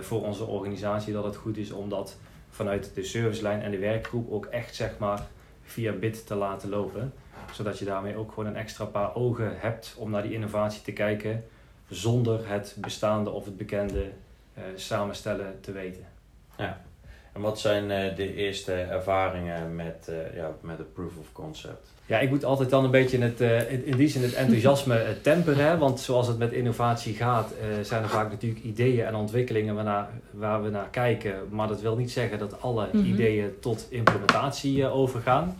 voor 0.00 0.22
onze 0.22 0.44
organisatie 0.44 1.12
dat 1.12 1.24
het 1.24 1.36
goed 1.36 1.56
is 1.56 1.72
om 1.72 1.88
dat 1.88 2.18
vanuit 2.48 2.94
de 2.94 3.04
servicelijn 3.04 3.62
en 3.62 3.70
de 3.70 3.78
werkgroep 3.78 4.32
ook 4.32 4.46
echt 4.46 4.74
zeg 4.74 4.98
maar, 4.98 5.26
via 5.62 5.92
BIT 5.92 6.26
te 6.26 6.34
laten 6.34 6.68
lopen 6.68 7.12
zodat 7.52 7.78
je 7.78 7.84
daarmee 7.84 8.16
ook 8.16 8.32
gewoon 8.32 8.46
een 8.48 8.56
extra 8.56 8.84
paar 8.84 9.14
ogen 9.14 9.52
hebt 9.56 9.94
om 9.98 10.10
naar 10.10 10.22
die 10.22 10.32
innovatie 10.32 10.82
te 10.82 10.92
kijken, 10.92 11.44
zonder 11.88 12.48
het 12.48 12.76
bestaande 12.80 13.30
of 13.30 13.44
het 13.44 13.56
bekende 13.56 14.02
uh, 14.58 14.64
samenstellen 14.74 15.58
te 15.60 15.72
weten. 15.72 16.04
Ja. 16.56 16.80
En 17.32 17.40
wat 17.40 17.60
zijn 17.60 17.84
uh, 17.84 18.16
de 18.16 18.34
eerste 18.34 18.72
ervaringen 18.72 19.74
met, 19.76 20.06
uh, 20.10 20.36
ja, 20.36 20.50
met 20.60 20.78
het 20.78 20.92
proof 20.92 21.16
of 21.20 21.32
concept? 21.32 21.88
Ja, 22.06 22.18
ik 22.18 22.30
moet 22.30 22.44
altijd 22.44 22.70
dan 22.70 22.84
een 22.84 22.90
beetje 22.90 23.18
het, 23.18 23.40
in, 23.68 23.84
in 23.84 23.96
die 23.96 24.08
zin 24.08 24.22
het 24.22 24.34
enthousiasme 24.34 25.16
temperen. 25.22 25.78
Want 25.78 26.00
zoals 26.00 26.26
het 26.26 26.38
met 26.38 26.52
innovatie 26.52 27.14
gaat, 27.14 27.52
zijn 27.82 28.02
er 28.02 28.08
vaak 28.08 28.30
natuurlijk 28.30 28.62
ideeën 28.64 29.06
en 29.06 29.14
ontwikkelingen 29.14 29.74
waarna, 29.74 30.10
waar 30.30 30.62
we 30.62 30.70
naar 30.70 30.88
kijken. 30.90 31.34
Maar 31.50 31.68
dat 31.68 31.80
wil 31.80 31.96
niet 31.96 32.10
zeggen 32.10 32.38
dat 32.38 32.62
alle 32.62 32.88
Mhm. 32.92 33.04
ideeën 33.04 33.58
tot 33.60 33.86
implementatie 33.90 34.86
overgaan. 34.86 35.56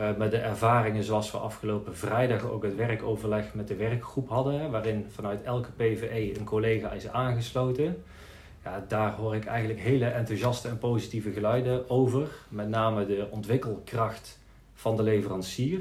Uh, 0.00 0.16
met 0.16 0.30
de 0.30 0.36
ervaringen 0.36 1.04
zoals 1.04 1.30
we 1.30 1.38
afgelopen 1.38 1.96
vrijdag 1.96 2.44
ook 2.44 2.62
het 2.62 2.74
werkoverleg 2.74 3.54
met 3.54 3.68
de 3.68 3.76
werkgroep 3.76 4.28
hadden, 4.28 4.70
waarin 4.70 5.06
vanuit 5.10 5.42
elke 5.42 5.70
PVE 5.70 6.38
een 6.38 6.44
collega 6.44 6.92
is 6.92 7.08
aangesloten. 7.08 8.02
Ja, 8.64 8.84
daar 8.88 9.12
hoor 9.12 9.34
ik 9.34 9.44
eigenlijk 9.44 9.80
hele 9.80 10.06
enthousiaste 10.06 10.68
en 10.68 10.78
positieve 10.78 11.30
geluiden 11.30 11.90
over. 11.90 12.28
Met 12.48 12.68
name 12.68 13.06
de 13.06 13.26
ontwikkelkracht 13.30 14.38
van 14.74 14.96
de 14.96 15.02
leverancier 15.02 15.80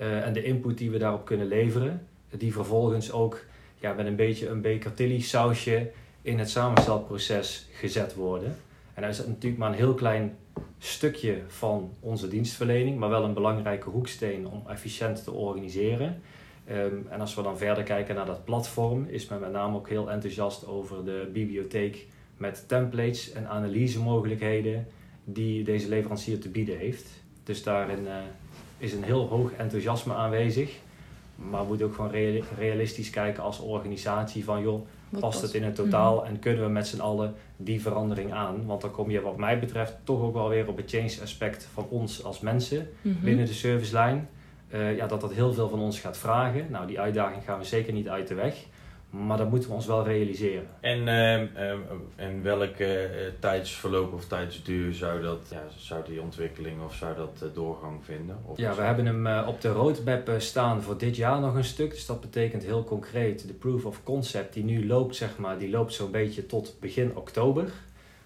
uh, 0.00 0.26
en 0.26 0.32
de 0.32 0.42
input 0.42 0.78
die 0.78 0.90
we 0.90 0.98
daarop 0.98 1.24
kunnen 1.24 1.46
leveren. 1.46 2.06
Die 2.30 2.52
vervolgens 2.52 3.12
ook 3.12 3.44
ja, 3.78 3.92
met 3.92 4.06
een 4.06 4.16
beetje 4.16 4.48
een 4.48 4.60
beker 4.60 5.22
sausje 5.22 5.90
in 6.22 6.38
het 6.38 6.50
samenstelproces 6.50 7.68
gezet 7.72 8.14
worden. 8.14 8.56
En 9.02 9.08
is 9.08 9.26
natuurlijk 9.26 9.58
maar 9.58 9.70
een 9.70 9.76
heel 9.76 9.94
klein 9.94 10.36
stukje 10.78 11.42
van 11.46 11.90
onze 12.00 12.28
dienstverlening, 12.28 12.98
maar 12.98 13.08
wel 13.08 13.24
een 13.24 13.34
belangrijke 13.34 13.88
hoeksteen 13.88 14.46
om 14.46 14.62
efficiënt 14.68 15.24
te 15.24 15.32
organiseren. 15.32 16.20
Ehm, 16.66 16.96
en 17.08 17.20
als 17.20 17.34
we 17.34 17.42
dan 17.42 17.58
verder 17.58 17.84
kijken 17.84 18.14
naar 18.14 18.26
dat 18.26 18.44
platform, 18.44 19.06
is 19.08 19.28
men 19.28 19.40
met 19.40 19.52
name 19.52 19.76
ook 19.76 19.88
heel 19.88 20.10
enthousiast 20.10 20.66
over 20.66 21.04
de 21.04 21.30
bibliotheek 21.32 22.06
met 22.36 22.68
templates 22.68 23.32
en 23.32 23.48
analysemogelijkheden 23.48 24.86
die 25.24 25.64
deze 25.64 25.88
leverancier 25.88 26.40
te 26.40 26.48
bieden 26.48 26.78
heeft. 26.78 27.06
Dus 27.44 27.62
daarin 27.62 28.04
uh, 28.04 28.16
is 28.78 28.92
een 28.92 29.04
heel 29.04 29.28
hoog 29.28 29.52
enthousiasme 29.52 30.14
aanwezig. 30.14 30.78
Maar 31.36 31.60
we 31.60 31.66
moeten 31.66 31.86
ook 31.86 31.94
gewoon 31.94 32.10
realistisch 32.58 33.10
kijken 33.10 33.42
als 33.42 33.60
organisatie 33.60 34.44
van 34.44 34.62
joh, 34.62 34.86
past 35.20 35.42
het 35.42 35.54
in 35.54 35.62
het 35.62 35.74
totaal 35.74 36.16
mhm. 36.16 36.26
en 36.26 36.38
kunnen 36.38 36.64
we 36.64 36.70
met 36.70 36.86
z'n 36.86 37.00
allen 37.00 37.34
die 37.56 37.82
verandering 37.82 38.32
aan? 38.32 38.66
Want 38.66 38.80
dan 38.80 38.90
kom 38.90 39.10
je 39.10 39.20
wat 39.20 39.36
mij 39.36 39.58
betreft 39.58 39.96
toch 40.04 40.22
ook 40.22 40.34
wel 40.34 40.48
weer 40.48 40.68
op 40.68 40.76
het 40.76 40.90
change 40.90 41.18
aspect 41.22 41.68
van 41.72 41.86
ons 41.88 42.24
als 42.24 42.40
mensen 42.40 42.88
mhm. 43.00 43.24
binnen 43.24 43.46
de 43.46 43.52
servicelijn. 43.52 44.28
Uh, 44.74 44.96
ja, 44.96 45.06
dat 45.06 45.20
dat 45.20 45.32
heel 45.32 45.52
veel 45.52 45.68
van 45.68 45.80
ons 45.80 46.00
gaat 46.00 46.18
vragen. 46.18 46.66
Nou, 46.70 46.86
die 46.86 47.00
uitdaging 47.00 47.44
gaan 47.44 47.58
we 47.58 47.64
zeker 47.64 47.92
niet 47.92 48.08
uit 48.08 48.28
de 48.28 48.34
weg. 48.34 48.66
Maar 49.12 49.36
dat 49.36 49.50
moeten 49.50 49.68
we 49.68 49.74
ons 49.74 49.86
wel 49.86 50.04
realiseren. 50.04 50.68
En, 50.80 51.06
uh, 51.06 51.34
en 52.16 52.42
welk 52.42 52.78
uh, 52.78 52.88
tijdsverloop 53.38 54.12
of 54.12 54.24
tijdsduur 54.26 54.94
zou, 54.94 55.22
dat, 55.22 55.48
ja, 55.50 55.62
zou 55.76 56.04
die 56.04 56.20
ontwikkeling 56.20 56.82
of 56.82 56.94
zou 56.94 57.16
dat 57.16 57.54
doorgang 57.54 58.04
vinden? 58.04 58.38
Of 58.44 58.58
ja, 58.58 58.74
we 58.74 58.82
hebben 58.82 59.06
hem 59.06 59.46
op 59.46 59.60
de 59.60 59.68
roadmap 59.68 60.30
staan 60.38 60.82
voor 60.82 60.98
dit 60.98 61.16
jaar 61.16 61.40
nog 61.40 61.54
een 61.54 61.64
stuk. 61.64 61.90
Dus 61.90 62.06
dat 62.06 62.20
betekent 62.20 62.64
heel 62.64 62.84
concreet 62.84 63.46
de 63.46 63.52
proof 63.52 63.84
of 63.84 64.02
concept 64.02 64.52
die 64.52 64.64
nu 64.64 64.86
loopt, 64.86 65.16
zeg 65.16 65.38
maar, 65.38 65.58
die 65.58 65.70
loopt 65.70 65.92
zo'n 65.92 66.10
beetje 66.10 66.46
tot 66.46 66.76
begin 66.80 67.16
oktober. 67.16 67.72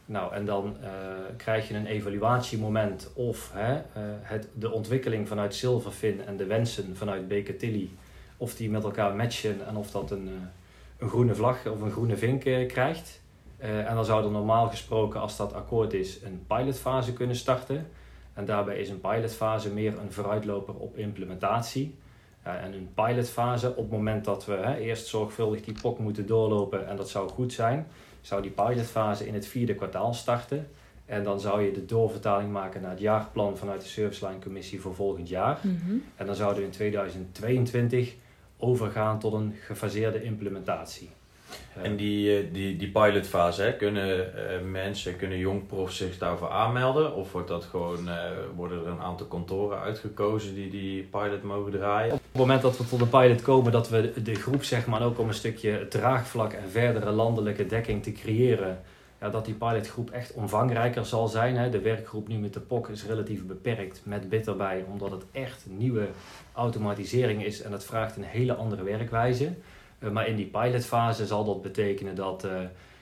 Nou, 0.05 0.35
en 0.35 0.45
dan 0.45 0.77
krijg 1.37 1.69
je 1.69 1.75
een 1.75 1.87
evaluatiemoment 1.87 3.11
of 3.15 3.51
hè, 3.55 3.83
het, 4.23 4.49
de 4.53 4.71
ontwikkeling 4.71 5.29
vanuit 5.29 5.55
Silverfin 5.55 6.21
en 6.27 6.37
de 6.37 6.47
wensen 6.47 6.97
vanuit 6.97 7.29
Baker 7.29 7.57
Tilly, 7.57 7.91
of 8.37 8.55
die 8.55 8.71
met 8.71 8.85
elkaar 8.85 9.15
matchen 9.15 9.67
en 9.67 9.77
of 9.77 9.91
dat 9.91 10.11
een 10.11 10.31
een 10.99 11.09
groene 11.09 11.35
vlag 11.35 11.67
of 11.67 11.81
een 11.81 11.91
groene 11.91 12.17
vink 12.17 12.45
eh, 12.45 12.69
krijgt. 12.69 13.21
Eh, 13.57 13.89
en 13.89 13.95
dan 13.95 14.05
zou 14.05 14.25
er 14.25 14.31
normaal 14.31 14.69
gesproken, 14.69 15.21
als 15.21 15.37
dat 15.37 15.55
akkoord 15.55 15.93
is, 15.93 16.23
een 16.23 16.45
pilotfase 16.47 17.13
kunnen 17.13 17.37
starten. 17.37 17.87
En 18.35 18.45
daarbij 18.45 18.79
is 18.79 18.89
een 18.89 19.01
pilotfase 19.01 19.71
meer 19.71 19.99
een 19.99 20.13
vooruitloper 20.13 20.75
op 20.75 20.97
implementatie. 20.97 21.99
en 22.43 22.73
een 22.73 22.89
pilotfase, 22.95 23.71
op 23.71 23.77
het 23.77 23.91
moment 23.91 24.25
dat 24.25 24.45
we 24.45 24.53
hè, 24.53 24.77
eerst 24.77 25.07
zorgvuldig 25.07 25.61
die 25.61 25.75
POC 25.83 25.99
moeten 25.99 26.27
doorlopen 26.27 26.89
en 26.89 26.97
dat 26.97 27.09
zou 27.09 27.29
goed 27.29 27.53
zijn, 27.53 27.87
zou 28.21 28.43
die 28.43 28.51
pilotfase 28.51 29.27
in 29.27 29.35
het 29.35 29.47
vierde 29.47 29.75
kwartaal 29.75 30.15
starten. 30.15 30.69
En 31.07 31.23
dan 31.23 31.41
zou 31.41 31.63
je 31.63 31.73
de 31.73 31.85
doorvertaling 31.85 32.53
maken 32.53 32.81
naar 32.81 32.91
het 32.91 33.01
jaarplan 33.01 33.57
vanuit 33.57 33.81
de 33.81 33.87
Serviceline 33.87 34.39
Commissie 34.39 34.81
voor 34.81 34.95
volgend 34.95 35.29
jaar. 35.29 35.59
Mhm. 35.63 35.97
En 36.17 36.27
dan 36.27 36.35
zouden 36.35 36.59
we 36.59 36.65
in 36.65 36.71
2022 36.71 38.15
overgaan 38.59 39.19
tot 39.19 39.33
een 39.33 39.55
gefaseerde 39.61 40.23
implementatie. 40.23 41.11
En 41.83 41.97
die, 41.97 42.39
eh, 42.39 42.45
die, 42.53 42.77
die 42.77 42.91
pilotfase, 42.91 43.63
hè, 43.63 43.77
kunnen 43.77 44.19
uh, 44.19 44.71
mensen, 44.71 45.17
kunnen 45.17 45.39
jongprofs 45.39 45.97
zich 45.97 46.19
daarvoor 46.19 46.51
aanmelden? 46.51 47.15
Of 47.15 47.33
wordt 47.33 47.49
dat 47.49 47.65
gewoon, 47.65 48.09
worden 48.55 48.85
er 48.85 48.91
een 48.91 49.01
aantal 49.01 49.27
kantoren 49.27 49.81
uitgekozen 49.81 50.55
die 50.55 50.71
die 50.71 51.03
pilot 51.03 51.43
mogen 51.43 51.73
draaien? 51.73 52.13
Op 52.13 52.21
het 52.31 52.41
moment 52.41 52.63
dat 52.63 52.79
we 52.79 52.87
tot 52.87 53.01
een 53.01 53.09
pilot 53.09 53.43
komen, 53.43 53.73
dat 53.73 53.89
we 53.89 54.23
de 54.23 54.35
groep 54.35 54.65
zeg 54.65 54.87
maar 54.87 55.03
ook 55.03 55.19
om 55.19 55.29
een 55.29 55.35
stukje 55.35 55.89
draagvlak 55.89 56.53
en 56.53 56.71
verdere 56.71 57.11
landelijke 57.11 57.67
dekking 57.67 58.03
te 58.03 58.13
creëren, 58.13 58.83
ja, 59.21 59.31
dat 59.31 59.45
die 59.45 59.55
pilotgroep 59.55 60.11
echt 60.11 60.33
omvangrijker 60.33 61.07
zal 61.07 61.29
zijn. 61.29 61.57
Hè. 61.57 61.71
De 61.71 61.81
werkgroep 61.81 62.29
nu 62.29 62.39
met 62.39 62.55
de 62.55 62.61
POC 62.61 62.89
is 62.89 63.07
relatief 63.07 63.47
beperkt 63.47 64.01
met 64.05 64.29
BIT 64.29 64.47
erbij, 64.47 64.85
omdat 64.93 65.11
het 65.11 65.25
echt 65.33 65.65
nieuwe 65.69 66.09
automatisering 66.53 67.45
is 67.45 67.63
en 67.63 67.71
dat 67.71 67.85
vraagt 67.85 68.17
een 68.17 68.23
hele 68.23 68.55
andere 68.55 68.83
werkwijze. 68.83 69.53
Uh, 69.99 70.11
maar 70.11 70.29
in 70.29 70.37
die 70.37 70.47
pilotfase 70.47 71.27
zal 71.27 71.45
dat 71.45 71.63
betekenen 71.63 72.15
dat 72.15 72.45
uh, 72.45 72.53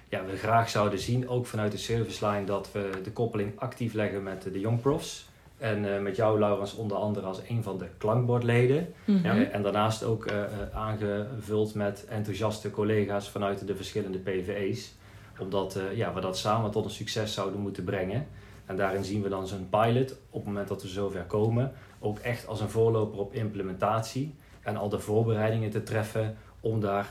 ja, 0.08 0.24
we 0.24 0.36
graag 0.36 0.68
zouden 0.68 0.98
zien, 0.98 1.28
ook 1.28 1.46
vanuit 1.46 1.72
de 1.72 1.78
serviceline, 1.78 2.44
dat 2.44 2.72
we 2.72 2.90
de 3.02 3.12
koppeling 3.12 3.52
actief 3.56 3.92
leggen 3.92 4.22
met 4.22 4.42
de 4.52 4.60
jongprofs. 4.60 5.28
En 5.58 5.84
uh, 5.84 6.00
met 6.00 6.16
jou, 6.16 6.38
Laurens, 6.38 6.74
onder 6.74 6.96
andere 6.96 7.26
als 7.26 7.40
een 7.48 7.62
van 7.62 7.78
de 7.78 7.86
klankbordleden. 7.98 8.94
Mm 9.04 9.22
en 9.24 9.62
daarnaast 9.62 10.04
ook 10.04 10.26
aangevuld 10.72 11.74
met 11.74 12.06
enthousiaste 12.08 12.70
collega's 12.70 13.28
vanuit 13.28 13.66
de 13.66 13.76
verschillende 13.76 14.18
PVE's 14.18 14.94
omdat 15.40 15.76
uh, 15.76 15.96
ja, 15.96 16.14
we 16.14 16.20
dat 16.20 16.38
samen 16.38 16.70
tot 16.70 16.84
een 16.84 16.90
succes 16.90 17.34
zouden 17.34 17.60
moeten 17.60 17.84
brengen. 17.84 18.26
En 18.66 18.76
daarin 18.76 19.04
zien 19.04 19.22
we 19.22 19.28
dan 19.28 19.46
zo'n 19.46 19.68
pilot 19.70 20.12
op 20.12 20.34
het 20.34 20.44
moment 20.44 20.68
dat 20.68 20.82
we 20.82 20.88
zover 20.88 21.22
komen 21.22 21.72
ook 22.00 22.18
echt 22.18 22.46
als 22.46 22.60
een 22.60 22.70
voorloper 22.70 23.18
op 23.18 23.34
implementatie 23.34 24.34
en 24.62 24.76
al 24.76 24.88
de 24.88 25.00
voorbereidingen 25.00 25.70
te 25.70 25.82
treffen 25.82 26.36
om 26.60 26.80
daar 26.80 27.08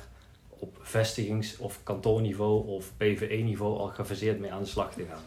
op 0.50 0.78
vestigings- 0.82 1.58
of 1.58 1.80
kantoorniveau 1.84 2.68
of 2.68 2.92
PVE-niveau 2.98 3.78
al 3.78 3.88
gefaseerd 3.88 4.40
mee 4.40 4.52
aan 4.52 4.62
de 4.62 4.68
slag 4.68 4.94
te 4.94 5.06
gaan. 5.10 5.24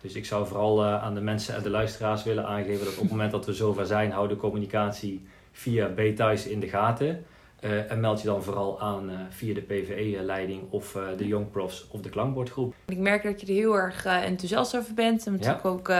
Dus 0.00 0.14
ik 0.14 0.24
zou 0.24 0.46
vooral 0.46 0.84
uh, 0.84 1.02
aan 1.02 1.14
de 1.14 1.20
mensen 1.20 1.54
en 1.54 1.62
de 1.62 1.70
luisteraars 1.70 2.22
willen 2.22 2.46
aangeven 2.46 2.84
dat 2.84 2.94
op 2.94 3.00
het 3.00 3.10
moment 3.10 3.30
dat 3.30 3.46
we 3.46 3.52
zover 3.52 3.86
zijn, 3.86 4.12
hou 4.12 4.28
de 4.28 4.36
communicatie 4.36 5.26
via 5.52 5.86
B-Thuis 5.86 6.46
in 6.46 6.60
de 6.60 6.68
gaten. 6.68 7.24
Uh, 7.64 7.90
en 7.90 8.00
meld 8.00 8.20
je 8.20 8.26
dan 8.26 8.42
vooral 8.42 8.80
aan 8.80 9.10
uh, 9.10 9.16
via 9.28 9.54
de 9.54 9.60
PVE-leiding 9.60 10.62
of 10.70 10.94
uh, 10.94 11.02
de 11.16 11.26
Young 11.26 11.50
Profs 11.50 11.86
of 11.90 12.00
de 12.00 12.08
klankbordgroep. 12.08 12.74
Ik 12.86 12.98
merk 12.98 13.22
dat 13.22 13.40
je 13.40 13.46
er 13.46 13.52
heel 13.52 13.74
erg 13.74 14.04
enthousiast 14.04 14.76
over 14.76 14.94
bent. 14.94 15.26
En 15.26 15.32
natuurlijk 15.32 15.64
ook 15.64 15.92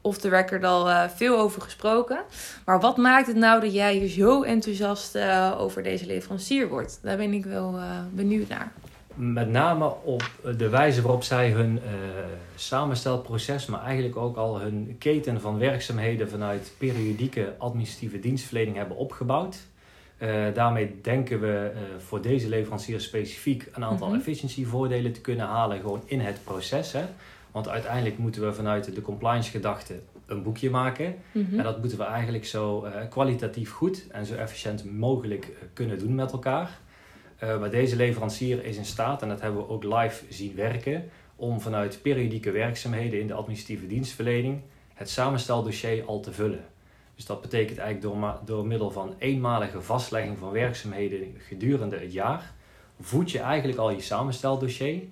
off 0.00 0.18
the 0.18 0.28
record 0.28 0.64
al 0.64 1.08
veel 1.08 1.38
over 1.38 1.62
gesproken. 1.62 2.20
Maar 2.64 2.80
wat 2.80 2.96
maakt 2.96 3.26
het 3.26 3.36
nou 3.36 3.60
dat 3.60 3.74
jij 3.74 4.08
zo 4.08 4.42
enthousiast 4.42 5.18
over 5.58 5.82
deze 5.82 6.06
leverancier 6.06 6.68
wordt? 6.68 6.98
Daar 7.02 7.16
ben 7.16 7.32
ik 7.32 7.44
wel 7.44 7.74
benieuwd 8.10 8.48
naar. 8.48 8.72
Met 9.14 9.48
name 9.48 9.94
op 10.04 10.30
de 10.56 10.68
wijze 10.68 11.02
waarop 11.02 11.22
zij 11.22 11.50
hun 11.50 11.80
samenstelproces, 12.54 13.66
maar 13.66 13.82
eigenlijk 13.82 14.16
ook 14.16 14.36
al 14.36 14.60
hun 14.60 14.96
keten 14.98 15.40
van 15.40 15.58
werkzaamheden 15.58 16.30
vanuit 16.30 16.72
periodieke 16.78 17.54
administratieve 17.58 18.18
dienstverlening 18.18 18.76
hebben 18.76 18.96
opgebouwd. 18.96 19.70
Uh, 20.22 20.54
daarmee 20.54 21.00
denken 21.00 21.40
we 21.40 21.72
uh, 21.74 21.80
voor 21.98 22.22
deze 22.22 22.48
leverancier 22.48 23.00
specifiek 23.00 23.68
een 23.72 23.84
aantal 23.84 24.06
mm 24.06 24.12
-hmm. 24.12 24.20
efficiëntievoordelen 24.20 25.12
te 25.12 25.20
kunnen 25.20 25.46
halen 25.46 25.80
gewoon 25.80 26.02
in 26.04 26.20
het 26.20 26.38
proces. 26.44 26.92
Hè? 26.92 27.04
Want 27.50 27.68
uiteindelijk 27.68 28.18
moeten 28.18 28.42
we 28.46 28.52
vanuit 28.52 28.94
de 28.94 29.02
compliance 29.02 29.50
gedachte 29.50 30.00
een 30.26 30.42
boekje 30.42 30.70
maken. 30.70 31.14
Mm 31.32 31.46
-hmm. 31.48 31.58
En 31.58 31.64
dat 31.64 31.78
moeten 31.78 31.98
we 31.98 32.04
eigenlijk 32.04 32.44
zo 32.44 32.84
uh, 32.84 32.90
kwalitatief 33.10 33.70
goed 33.70 34.06
en 34.10 34.26
zo 34.26 34.34
efficiënt 34.34 34.84
mogelijk 34.84 35.52
kunnen 35.72 35.98
doen 35.98 36.14
met 36.14 36.32
elkaar. 36.32 36.78
maar 37.60 37.70
deze 37.70 37.96
leverancier 37.96 38.64
is 38.64 38.76
in 38.76 38.84
staat, 38.84 39.22
en 39.22 39.28
dat 39.28 39.40
hebben 39.40 39.60
we 39.60 39.68
ook 39.68 39.84
live 39.84 40.24
zien 40.28 40.54
werken, 40.54 41.10
om 41.36 41.60
vanuit 41.60 41.98
periodieke 42.02 42.50
werkzaamheden 42.50 43.20
in 43.20 43.26
de 43.26 43.34
administratieve 43.34 43.86
dienstverlening 43.86 44.60
het 44.94 45.10
samensteldossier 45.10 46.04
al 46.04 46.20
te 46.20 46.32
vullen. 46.32 46.64
Dus 47.14 47.26
dat 47.26 47.40
betekent 47.40 47.78
eigenlijk 47.78 48.14
door, 48.14 48.38
door 48.44 48.66
middel 48.66 48.90
van 48.90 49.14
eenmalige 49.18 49.82
vastlegging 49.82 50.38
van 50.38 50.50
werkzaamheden 50.50 51.34
gedurende 51.38 51.98
het 51.98 52.12
jaar, 52.12 52.52
voed 53.00 53.30
je 53.30 53.38
eigenlijk 53.38 53.78
al 53.78 53.90
je 53.90 54.00
samensteldossier. 54.00 55.02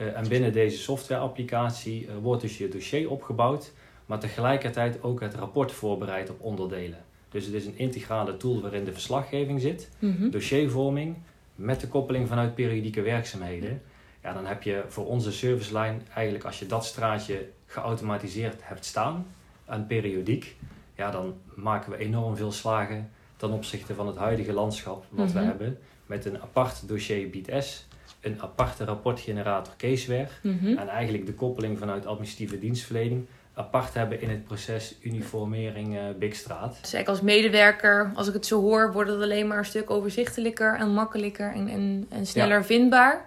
Uh, 0.00 0.16
en 0.16 0.28
binnen 0.28 0.52
deze 0.52 0.78
softwareapplicatie 0.78 2.06
uh, 2.06 2.10
wordt 2.22 2.42
dus 2.42 2.58
je 2.58 2.68
dossier 2.68 3.10
opgebouwd, 3.10 3.72
maar 4.06 4.18
tegelijkertijd 4.18 5.02
ook 5.02 5.20
het 5.20 5.34
rapport 5.34 5.72
voorbereid 5.72 6.30
op 6.30 6.40
onderdelen. 6.40 6.98
Dus 7.28 7.44
het 7.44 7.54
is 7.54 7.66
een 7.66 7.78
integrale 7.78 8.36
tool 8.36 8.60
waarin 8.60 8.84
de 8.84 8.92
verslaggeving 8.92 9.60
zit, 9.60 9.90
mm 9.98 10.30
dossiervorming 10.30 11.16
met 11.54 11.80
de 11.80 11.88
koppeling 11.88 12.28
vanuit 12.28 12.54
periodieke 12.54 13.02
werkzaamheden. 13.02 13.82
Ja, 14.22 14.32
dan 14.32 14.46
heb 14.46 14.62
je 14.62 14.84
voor 14.88 15.06
onze 15.06 15.32
servicelijn 15.32 16.02
eigenlijk 16.14 16.44
als 16.44 16.58
je 16.58 16.66
dat 16.66 16.84
straatje 16.84 17.48
geautomatiseerd 17.66 18.60
hebt 18.60 18.84
staan 18.84 19.26
aan 19.66 19.86
periodiek, 19.86 20.56
ja, 20.96 21.10
dan 21.10 21.34
maken 21.54 21.90
we 21.90 21.96
enorm 21.96 22.36
veel 22.36 22.52
slagen 22.52 23.10
ten 23.36 23.50
opzichte 23.50 23.94
van 23.94 24.06
het 24.06 24.16
huidige 24.16 24.52
landschap 24.52 25.04
wat 25.08 25.32
we 25.32 25.38
mhm. 25.38 25.48
hebben. 25.48 25.78
Met 26.06 26.24
een 26.24 26.40
apart 26.40 26.88
dossier 26.88 27.30
BITS, 27.30 27.86
een 28.20 28.42
aparte 28.42 28.84
rapportgenerator 28.84 29.74
Caseware 29.76 30.28
mhm. 30.42 30.76
en 30.76 30.88
eigenlijk 30.88 31.26
de 31.26 31.34
koppeling 31.34 31.78
vanuit 31.78 32.06
administratieve 32.06 32.58
dienstverlening 32.58 33.26
apart 33.56 33.94
hebben 33.94 34.20
in 34.20 34.30
het 34.30 34.44
proces 34.44 34.94
uniformering 35.00 35.94
uh, 35.94 36.00
Bigstraat. 36.18 36.78
Dus 36.80 36.94
ik 36.94 37.08
als 37.08 37.20
medewerker, 37.20 38.10
als 38.14 38.28
ik 38.28 38.34
het 38.34 38.46
zo 38.46 38.60
hoor, 38.60 38.92
wordt 38.92 39.10
het 39.10 39.22
alleen 39.22 39.46
maar 39.46 39.58
een 39.58 39.64
stuk 39.64 39.90
overzichtelijker 39.90 40.74
en 40.74 40.88
makkelijker 40.88 41.52
en, 41.52 41.68
en, 41.68 42.06
en 42.08 42.26
sneller 42.26 42.64
vindbaar. 42.64 43.24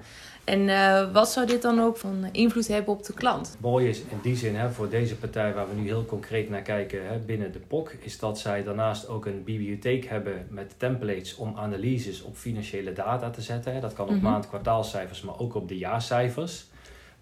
En 0.50 0.70
eh, 0.70 1.12
wat 1.12 1.32
zou 1.32 1.48
dit 1.48 1.62
dan 1.62 1.82
ook 1.82 1.98
van 1.98 2.30
invloed 2.32 2.68
hebben 2.68 2.94
op 2.94 3.04
de 3.04 3.14
klant? 3.14 3.58
Mooi 3.60 3.90
is 3.90 4.00
in 4.00 4.20
die 4.22 4.36
zin 4.36 4.56
hè, 4.56 4.70
voor 4.70 4.90
deze 4.90 5.16
partij 5.16 5.54
waar 5.54 5.70
we 5.70 5.76
nu 5.76 5.86
heel 5.86 6.06
concreet 6.06 6.50
naar 6.50 6.62
kijken 6.62 7.08
hè, 7.08 7.18
binnen 7.18 7.52
de 7.52 7.60
POC, 7.60 7.96
is 8.00 8.20
dat 8.20 8.40
zij 8.40 8.64
daarnaast 8.64 9.08
ook 9.08 9.26
een 9.26 9.44
bibliotheek 9.44 10.06
hebben 10.06 10.48
met 10.50 10.74
templates 10.78 11.36
om 11.36 11.54
analyses 11.56 12.22
op 12.22 12.36
financiële 12.36 12.94
data 12.94 13.30
te 13.30 13.42
zetten. 13.42 13.74
Hè. 13.74 13.80
Dat 13.80 13.94
kan 13.94 14.06
op 14.06 14.12
mm 14.12 14.20
-hmm. 14.20 14.30
maand, 14.30 14.48
kwartaalcijfers, 14.48 15.22
maar 15.22 15.40
ook 15.40 15.56
op 15.56 15.68
de 15.68 15.78
jaarcijfers. 15.78 16.66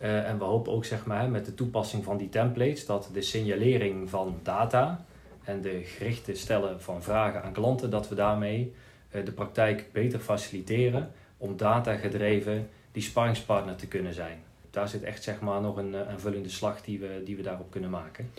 Uh, 0.01 0.29
en 0.29 0.37
we 0.37 0.43
hopen 0.43 0.73
ook 0.73 0.85
zeg 0.85 1.05
maar, 1.05 1.29
met 1.29 1.45
de 1.45 1.53
toepassing 1.53 2.03
van 2.03 2.17
die 2.17 2.29
templates 2.29 2.85
dat 2.85 3.09
de 3.13 3.21
signalering 3.21 4.09
van 4.09 4.39
data 4.43 5.05
en 5.43 5.61
de 5.61 5.81
gerichte 5.83 6.33
stellen 6.33 6.81
van 6.81 7.03
vragen 7.03 7.43
aan 7.43 7.53
klanten, 7.53 7.89
dat 7.89 8.09
we 8.09 8.15
daarmee 8.15 8.73
uh, 9.11 9.25
de 9.25 9.31
praktijk 9.31 9.89
beter 9.93 10.19
faciliteren 10.19 11.11
om 11.37 11.57
data 11.57 11.95
gedreven 11.95 12.69
die 12.97 13.05
sparringspartner 13.05 13.75
te 13.75 13.87
kunnen 13.87 14.13
zijn. 14.13 14.43
Daar 14.69 14.87
zit 14.87 15.03
echt 15.03 15.23
zeg 15.23 15.39
maar, 15.39 15.61
nog 15.61 15.77
een, 15.77 15.93
een 15.93 16.19
vullende 16.19 16.49
slag 16.49 16.81
die 16.81 16.99
we, 16.99 17.21
die 17.25 17.35
we 17.35 17.41
daarop 17.41 17.71
kunnen 17.71 17.89
maken. 17.89 18.31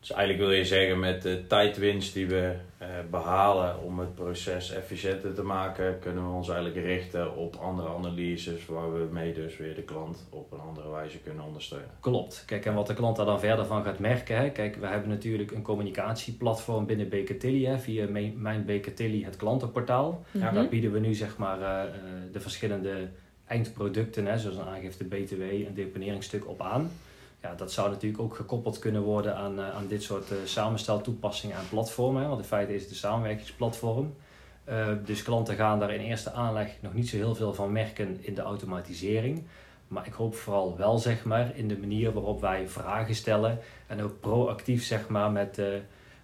Dus 0.00 0.12
eigenlijk 0.12 0.48
wil 0.48 0.56
je 0.56 0.64
zeggen 0.64 0.98
met 1.00 1.22
de 1.22 1.46
tijdwinst 1.46 2.14
die 2.14 2.26
we 2.26 2.54
eh, 2.78 2.88
behalen 3.10 3.82
om 3.82 3.98
het 3.98 4.14
proces 4.14 4.70
efficiënter 4.70 5.34
te 5.34 5.42
maken, 5.42 5.98
kunnen 5.98 6.24
we 6.24 6.34
ons 6.34 6.48
eigenlijk 6.48 6.86
richten 6.86 7.36
op 7.36 7.56
andere 7.56 7.88
analyses 7.88 8.66
waar 8.66 8.92
we 8.92 9.08
mee 9.12 9.32
dus 9.32 9.56
weer 9.56 9.74
de 9.74 9.82
klant 9.82 10.26
op 10.30 10.52
een 10.52 10.60
andere 10.60 10.90
wijze 10.90 11.18
kunnen 11.18 11.44
ondersteunen. 11.44 11.90
Klopt. 12.00 12.42
Kijk, 12.46 12.64
en 12.64 12.74
wat 12.74 12.86
de 12.86 12.94
klant 12.94 13.16
daar 13.16 13.26
dan 13.26 13.40
verder 13.40 13.66
van 13.66 13.84
gaat 13.84 13.98
merken, 13.98 14.36
hè, 14.36 14.50
kijk, 14.50 14.76
we 14.76 14.86
hebben 14.86 15.08
natuurlijk 15.08 15.50
een 15.50 15.62
communicatieplatform 15.62 16.86
binnen 16.86 17.08
Baker 17.08 17.38
Tilly, 17.38 17.78
via 17.78 18.06
Mijn 18.36 18.64
Baker 18.64 18.94
Tilly, 18.94 19.24
het 19.24 19.36
klantenportaal. 19.36 20.24
Ja. 20.30 20.50
Daar 20.50 20.68
bieden 20.68 20.92
we 20.92 20.98
nu 20.98 21.14
zeg 21.14 21.36
maar 21.36 21.60
uh, 21.60 21.92
de 22.32 22.40
verschillende 22.40 23.08
eindproducten, 23.46 24.26
hè, 24.26 24.38
zoals 24.38 24.56
een 24.56 24.66
aangifte 24.66 25.04
BTW, 25.04 25.40
een 25.40 25.74
deponeringsstuk 25.74 26.48
op 26.48 26.60
aan 26.62 26.90
ja, 27.44 27.54
dat 27.54 27.72
zou 27.72 27.90
natuurlijk 27.90 28.22
ook 28.22 28.34
gekoppeld 28.34 28.78
kunnen 28.78 29.02
worden 29.02 29.36
aan, 29.36 29.58
uh, 29.58 29.74
aan 29.74 29.86
dit 29.86 30.02
soort 30.02 30.30
uh, 30.30 30.38
samensteltoepassingen 30.44 31.56
en 31.56 31.68
platformen. 31.68 32.22
Hè, 32.22 32.28
want 32.28 32.40
in 32.40 32.46
feite 32.46 32.74
is 32.74 32.82
het 32.82 32.90
een 32.90 32.96
samenwerkingsplatform. 32.96 34.14
Uh, 34.68 34.88
dus 35.04 35.22
klanten 35.22 35.54
gaan 35.54 35.78
daar 35.78 35.94
in 35.94 36.00
eerste 36.00 36.32
aanleg 36.32 36.76
nog 36.80 36.94
niet 36.94 37.08
zo 37.08 37.16
heel 37.16 37.34
veel 37.34 37.54
van 37.54 37.72
merken 37.72 38.18
in 38.20 38.34
de 38.34 38.42
automatisering. 38.42 39.42
Maar 39.88 40.06
ik 40.06 40.12
hoop 40.12 40.34
vooral 40.34 40.76
wel 40.76 40.98
zeg 40.98 41.24
maar, 41.24 41.56
in 41.56 41.68
de 41.68 41.78
manier 41.78 42.12
waarop 42.12 42.40
wij 42.40 42.68
vragen 42.68 43.14
stellen 43.14 43.58
en 43.86 44.02
ook 44.02 44.20
proactief 44.20 44.84
zeg 44.84 45.08
maar, 45.08 45.30
met, 45.30 45.60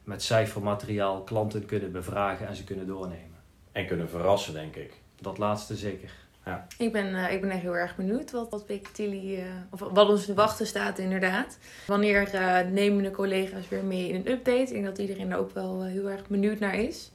met 0.05 0.23
cijfermateriaal 0.23 1.23
klanten 1.23 1.67
kunnen 1.67 1.93
bevragen 1.93 2.47
en 2.47 2.57
ze 2.57 2.65
kunnen 2.65 2.87
doornemen. 2.87 3.39
En 3.73 3.87
kunnen 3.87 4.09
verrassen, 4.09 4.53
denk 4.53 4.77
ik. 4.77 4.93
Dat 5.21 5.39
laatste 5.39 5.77
zeker. 5.77 6.11
Ja. 6.51 6.67
Ik, 6.79 6.93
ben, 6.93 7.07
uh, 7.07 7.33
ik 7.33 7.41
ben 7.41 7.51
echt 7.51 7.61
heel 7.61 7.77
erg 7.77 7.97
benieuwd 7.97 8.31
wat, 8.31 8.51
wat 8.51 8.65
uh, 8.99 9.39
of 9.71 9.81
wat 9.81 10.09
ons 10.09 10.25
te 10.25 10.35
wachten 10.35 10.67
staat 10.67 10.99
inderdaad. 10.99 11.59
Wanneer 11.87 12.35
uh, 12.35 12.61
nemen 12.73 13.03
de 13.03 13.11
collega's 13.11 13.69
weer 13.69 13.85
mee 13.85 14.09
in 14.09 14.15
een 14.15 14.31
update? 14.31 14.61
Ik 14.61 14.69
denk 14.69 14.85
dat 14.85 14.99
iedereen 14.99 15.31
er 15.31 15.39
ook 15.39 15.55
wel 15.55 15.85
heel 15.85 16.11
erg 16.11 16.27
benieuwd 16.27 16.59
naar 16.59 16.79
is. 16.79 17.11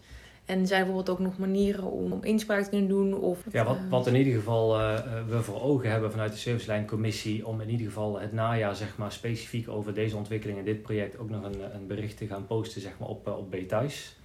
En 0.45 0.67
zijn 0.67 0.83
bijvoorbeeld 0.83 1.09
ook 1.09 1.25
nog 1.25 1.37
manieren 1.37 1.83
om, 1.83 2.11
om 2.11 2.23
inspraak 2.23 2.63
te 2.63 2.69
kunnen 2.69 2.87
doen? 2.87 3.19
Of, 3.19 3.39
ja, 3.51 3.63
wat, 3.63 3.77
wat 3.89 4.07
in 4.07 4.15
ieder 4.15 4.33
geval 4.33 4.77
we 5.27 5.41
voor 5.41 5.61
ogen 5.61 5.91
hebben 5.91 6.11
vanuit 6.11 6.31
de 6.31 6.37
servicelijncommissie... 6.37 7.47
om 7.47 7.61
in 7.61 7.69
ieder 7.69 7.85
geval 7.85 8.19
het 8.19 8.33
najaar 8.33 8.75
zeg 8.75 8.97
maar, 8.97 9.11
specifiek 9.11 9.69
over 9.69 9.93
deze 9.93 10.17
ontwikkeling 10.17 10.59
en 10.59 10.65
dit 10.65 10.81
project... 10.81 11.17
ook 11.17 11.29
nog 11.29 11.43
een, 11.43 11.75
een 11.75 11.87
bericht 11.87 12.17
te 12.17 12.27
gaan 12.27 12.45
posten 12.45 12.81
zeg 12.81 12.93
maar, 12.99 13.09
op, 13.09 13.27
op 13.27 13.51
Bthuis. 13.51 14.15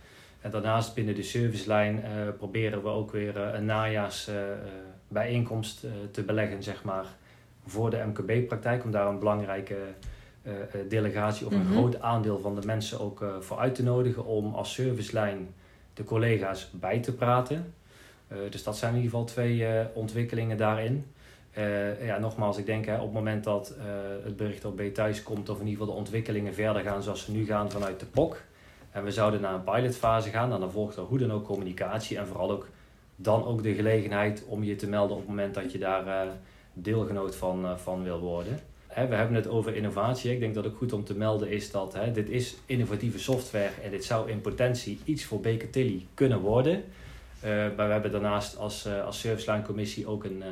En 0.40 0.50
daarnaast 0.50 0.95
binnen 0.95 1.14
de 1.14 1.23
servicelijn 1.23 2.02
proberen 2.38 2.83
we 2.83 2.88
ook 2.88 3.12
weer 3.12 3.37
een 3.37 3.64
najaars 3.64 4.31
bijeenkomst 5.11 5.85
uh, 5.85 5.90
te 6.11 6.23
beleggen, 6.23 6.62
zeg 6.62 6.85
maar, 6.85 7.07
voor 7.67 7.90
de 7.90 8.05
MKB-praktijk, 8.07 8.85
om 8.85 8.90
daar 8.90 9.07
een 9.07 9.19
belangrijke 9.19 9.76
uh, 10.43 10.52
delegatie 10.88 11.47
of 11.47 11.52
een 11.52 11.62
mhm. 11.62 11.73
groot 11.73 12.00
aandeel 12.00 12.38
van 12.38 12.55
de 12.55 12.67
mensen 12.67 13.00
ook 13.00 13.25
voor 13.40 13.59
uit 13.59 13.75
te 13.75 13.83
nodigen 13.83 14.25
om 14.25 14.55
als 14.55 14.73
servicelijn 14.73 15.55
de 15.95 16.05
collega's 16.05 16.71
bij 16.73 17.00
te 17.00 17.14
praten. 17.14 17.75
dus 18.50 18.62
dat 18.62 18.76
zijn 18.76 18.95
in 18.95 19.02
ieder 19.02 19.11
geval 19.11 19.26
twee 19.26 19.67
ontwikkelingen 19.95 20.57
daarin. 20.57 21.07
ja, 22.02 22.19
nogmaals, 22.19 22.59
ik 22.59 22.67
denk 22.67 22.87
hè, 22.87 22.95
op 22.95 23.02
het 23.02 23.12
moment 23.12 23.45
dat 23.45 23.75
het 24.25 24.37
bericht 24.37 24.64
op 24.64 24.76
B 24.76 24.95
thuis 24.95 25.23
komt, 25.23 25.49
of 25.49 25.61
in 25.61 25.67
ieder 25.67 25.79
geval 25.79 25.95
de 25.95 26.00
ontwikkelingen 26.00 26.55
verder 26.55 26.83
gaan 26.83 27.02
zoals 27.02 27.25
ze 27.25 27.33
nu 27.33 27.45
gaan 27.45 27.71
vanuit 27.71 28.00
de 28.00 28.07
POC, 28.07 28.43
en 28.90 29.05
we 29.05 29.11
zouden 29.11 29.40
naar 29.40 29.55
een 29.55 29.64
pilotfase 29.64 30.31
gaan, 30.31 30.50
dan 30.50 30.71
volgt 30.71 30.97
er 30.97 31.02
hoe 31.02 31.19
dan 31.19 31.32
ook 31.32 31.45
communicatie 31.45 32.19
en 32.19 32.26
vooral 32.26 32.50
ook 32.50 32.69
dan 33.23 33.45
ook 33.45 33.63
de 33.63 33.75
gelegenheid 33.75 34.45
om 34.47 34.65
je 34.65 34.76
te 34.76 34.89
melden 34.89 35.17
op 35.17 35.23
het 35.23 35.28
moment 35.28 35.54
dat 35.54 35.73
je 35.73 35.78
daar 35.78 36.06
uh, 36.06 36.33
deelgenoot 36.73 37.37
van, 37.37 37.65
uh, 37.65 37.76
van 37.76 38.02
wil 38.02 38.21
worden. 38.21 38.59
Hè, 38.87 39.06
we 39.06 39.15
hebben 39.15 39.37
het 39.37 39.49
over 39.49 39.76
innovatie. 39.76 40.33
Ik 40.33 40.41
denk 40.41 40.54
dat 40.54 40.65
het 40.65 40.75
goed 40.76 40.93
om 40.93 41.04
te 41.04 41.17
melden 41.17 41.50
is 41.50 41.71
dat 41.71 41.95
hè, 41.95 42.13
dit 42.13 42.28
is 42.28 42.56
innovatieve 42.67 43.19
software 43.19 43.71
en 43.85 43.91
dit 43.91 44.04
zou 44.04 44.30
in 44.30 44.41
potentie 44.41 44.99
iets 45.04 45.25
voor 45.25 45.41
Baker 45.41 45.71
Tilly 45.71 46.06
kunnen 46.15 46.41
worden. 46.41 46.85
Uh, 47.45 47.50
maar 47.76 47.87
we 47.87 47.93
hebben 47.93 48.13
daarnaast 48.13 48.56
als, 48.56 48.89
als 49.04 49.21
serviceline 49.21 49.63
commissie 49.65 50.06
ook 50.06 50.25
een, 50.25 50.43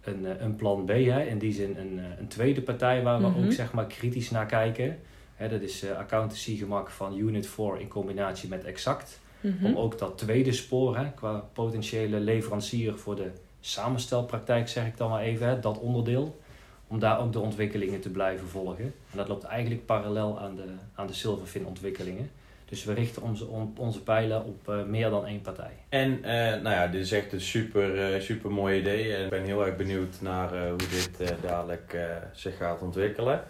een, 0.00 0.44
een 0.44 0.56
plan 0.56 0.84
B. 0.84 0.88
Hè, 0.88 1.22
in 1.22 1.38
die 1.38 1.52
zin 1.52 1.76
een, 1.78 2.00
een 2.18 2.28
tweede 2.28 2.62
partij 2.62 3.02
waar 3.02 3.20
we 3.20 3.26
mm 3.26 3.34
-hmm. 3.34 3.44
ook 3.44 3.52
zeg 3.52 3.72
maar, 3.72 3.86
kritisch 3.86 4.30
naar 4.30 4.46
kijken. 4.46 4.98
Hè, 5.34 5.48
dat 5.48 5.60
is 5.60 5.84
accountancy 5.90 6.56
gemak 6.56 6.90
van 6.90 7.16
Unit 7.16 7.46
4 7.46 7.80
in 7.80 7.88
combinatie 7.88 8.48
met 8.48 8.64
Exact. 8.64 9.20
Mhm. 9.40 9.66
Om 9.66 9.76
ook 9.76 9.98
dat 9.98 10.18
tweede 10.18 10.52
spoor, 10.52 10.96
hè, 10.96 11.10
qua 11.12 11.44
potentiële 11.52 12.20
leverancier 12.20 12.98
voor 12.98 13.16
de 13.16 13.30
samenstelpraktijk, 13.60 14.68
zeg 14.68 14.86
ik 14.86 14.96
dan 14.96 15.10
maar 15.10 15.22
even, 15.22 15.48
hè, 15.48 15.60
dat 15.60 15.78
onderdeel. 15.78 16.40
Om 16.86 16.98
daar 16.98 17.20
ook 17.20 17.32
de 17.32 17.40
ontwikkelingen 17.40 18.00
te 18.00 18.10
blijven 18.10 18.48
volgen. 18.48 18.84
En 18.84 19.16
dat 19.16 19.28
loopt 19.28 19.44
eigenlijk 19.44 19.86
parallel 19.86 20.40
aan 20.40 20.56
de, 20.56 20.64
aan 20.94 21.06
de 21.06 21.12
Silverfin 21.12 21.66
ontwikkelingen. 21.66 22.30
Dus 22.64 22.84
we 22.84 22.92
richten 22.92 23.22
onze, 23.22 23.46
onze 23.76 24.02
pijlen 24.02 24.44
op 24.44 24.68
uh, 24.68 24.84
meer 24.84 25.10
dan 25.10 25.26
één 25.26 25.40
partij. 25.40 25.72
En 25.88 26.10
uh, 26.10 26.26
nou 26.26 26.70
ja, 26.70 26.86
dit 26.86 27.00
is 27.00 27.12
echt 27.12 27.32
een 27.32 27.40
super, 27.40 28.14
uh, 28.14 28.20
super 28.20 28.50
mooi 28.50 28.78
idee. 28.80 29.14
En 29.14 29.24
ik 29.24 29.30
ben 29.30 29.44
heel 29.44 29.66
erg 29.66 29.76
benieuwd 29.76 30.20
naar 30.20 30.68
hoe 30.68 30.76
dit 30.76 31.34
dadelijk 31.42 31.96
zich 32.32 32.56
gaat 32.56 32.82
ontwikkelen. 32.82 33.44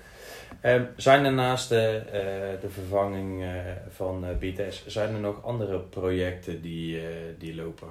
Um, 0.65 0.87
zijn 0.97 1.25
er 1.25 1.33
naast 1.33 1.69
de, 1.69 2.03
uh, 2.07 2.61
de 2.61 2.69
vervanging 2.69 3.43
uh, 3.43 3.51
van 3.89 4.25
uh, 4.25 4.31
BTS, 4.39 4.87
zijn 4.87 5.15
er 5.15 5.21
nog 5.21 5.45
andere 5.45 5.79
projecten 5.79 6.63
die, 6.63 7.01
die 7.39 7.55
lopen? 7.55 7.89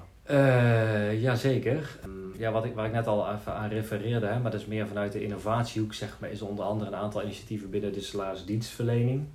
Jazeker. 1.20 1.98
Um, 2.06 2.34
ja, 2.38 2.52
wat 2.52 2.66
ik, 2.66 2.76
waar 2.76 2.86
ik 2.86 2.92
net 2.92 3.08
al 3.08 3.34
even 3.34 3.54
aan 3.54 3.70
refereerde, 3.70 4.26
hè, 4.26 4.40
maar 4.40 4.52
dat 4.52 4.60
is 4.60 4.66
meer 4.66 4.88
vanuit 4.88 5.12
de 5.12 5.24
innovatiehoek, 5.24 5.94
zeg 5.94 6.18
maar, 6.20 6.30
is 6.30 6.42
onder 6.42 6.66
andere 6.66 6.90
een 6.90 6.98
aantal 6.98 7.24
initiatieven 7.24 7.70
binnen 7.70 7.94
de 7.94 8.02
salarisdienstverlening. 8.02 9.26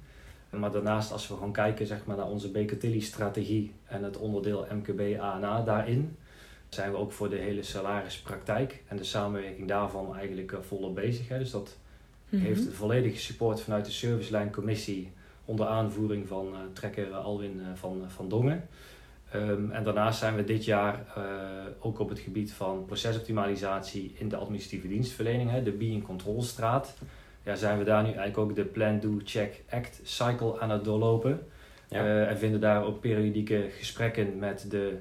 Maar 0.50 0.70
daarnaast, 0.70 1.12
als 1.12 1.28
we 1.28 1.34
gewoon 1.34 1.52
kijken 1.52 1.86
zeg 1.86 2.04
maar, 2.04 2.16
naar 2.16 2.28
onze 2.28 2.50
Becatilly-strategie 2.50 3.72
en 3.84 4.02
het 4.02 4.16
onderdeel 4.16 4.66
MKB-ANA 4.70 5.62
daarin, 5.62 6.16
zijn 6.68 6.90
we 6.90 6.96
ook 6.96 7.12
voor 7.12 7.30
de 7.30 7.36
hele 7.36 7.62
salarispraktijk 7.62 8.82
en 8.88 8.96
de 8.96 9.04
samenwerking 9.04 9.68
daarvan 9.68 10.16
eigenlijk 10.16 10.54
volop 10.60 10.94
bezig. 10.94 11.28
Dus 11.28 11.50
dat 11.50 11.76
-hmm. 12.38 12.46
heeft 12.46 12.72
volledige 12.72 13.18
support 13.18 13.60
vanuit 13.60 13.84
de 13.84 13.90
servicelijncommissie 13.90 15.12
onder 15.44 15.66
aanvoering 15.66 16.28
van 16.28 16.46
uh, 16.52 16.58
trekker 16.72 17.14
Alwin 17.14 17.56
uh, 17.60 17.66
van, 17.74 18.02
van 18.06 18.28
Dongen. 18.28 18.68
Um, 19.34 19.70
en 19.70 19.84
daarnaast 19.84 20.18
zijn 20.18 20.36
we 20.36 20.44
dit 20.44 20.64
jaar 20.64 21.06
uh, 21.18 21.24
ook 21.78 21.98
op 21.98 22.08
het 22.08 22.18
gebied 22.18 22.52
van 22.52 22.84
procesoptimalisatie 22.84 24.14
in 24.18 24.28
de 24.28 24.36
administratieve 24.36 24.88
dienstverlening, 24.88 25.50
hè, 25.50 25.62
de 25.62 25.70
Being 25.72 26.02
Control 26.02 26.42
straat. 26.42 26.94
Ja, 27.42 27.54
zijn 27.54 27.78
we 27.78 27.84
daar 27.84 28.02
nu 28.02 28.08
eigenlijk 28.08 28.38
ook 28.38 28.54
de 28.56 28.64
Plan, 28.64 29.00
Do, 29.00 29.20
Check, 29.24 29.62
Act 29.70 30.00
cycle 30.02 30.60
aan 30.60 30.70
het 30.70 30.84
doorlopen. 30.84 31.46
Ja. 31.88 32.26
en 32.26 32.38
vinden 32.38 32.60
daar 32.60 32.84
ook 32.84 33.00
periodieke 33.00 33.68
gesprekken 33.78 34.38
met 34.38 34.66
de 34.70 34.98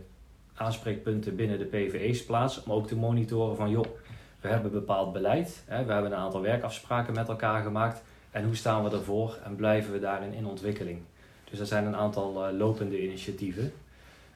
aanspreekpunten 0.53 1.35
binnen 1.35 1.59
de 1.59 1.65
PVE's 1.65 2.25
plaats. 2.25 2.63
Om 2.63 2.71
ook 2.71 2.87
te 2.87 2.95
monitoren 2.95 3.55
van, 3.55 3.69
joh, 3.69 3.85
we 4.41 4.47
hebben 4.47 4.71
bepaald 4.71 5.13
beleid. 5.13 5.63
Hè, 5.65 5.85
we 5.85 5.91
hebben 5.91 6.11
een 6.11 6.17
aantal 6.17 6.41
werkafspraken 6.41 7.13
met 7.13 7.27
elkaar 7.27 7.63
gemaakt. 7.63 8.01
En 8.31 8.45
hoe 8.45 8.55
staan 8.55 8.83
we 8.83 8.89
ervoor 8.89 9.37
en 9.45 9.55
blijven 9.55 9.91
we 9.91 9.99
daarin 9.99 10.33
in 10.33 10.45
ontwikkeling? 10.45 10.99
Dus 11.49 11.59
er 11.59 11.65
zijn 11.65 11.85
een 11.85 11.95
aantal 11.95 12.47
uh, 12.47 12.57
lopende 12.57 13.03
initiatieven. 13.03 13.73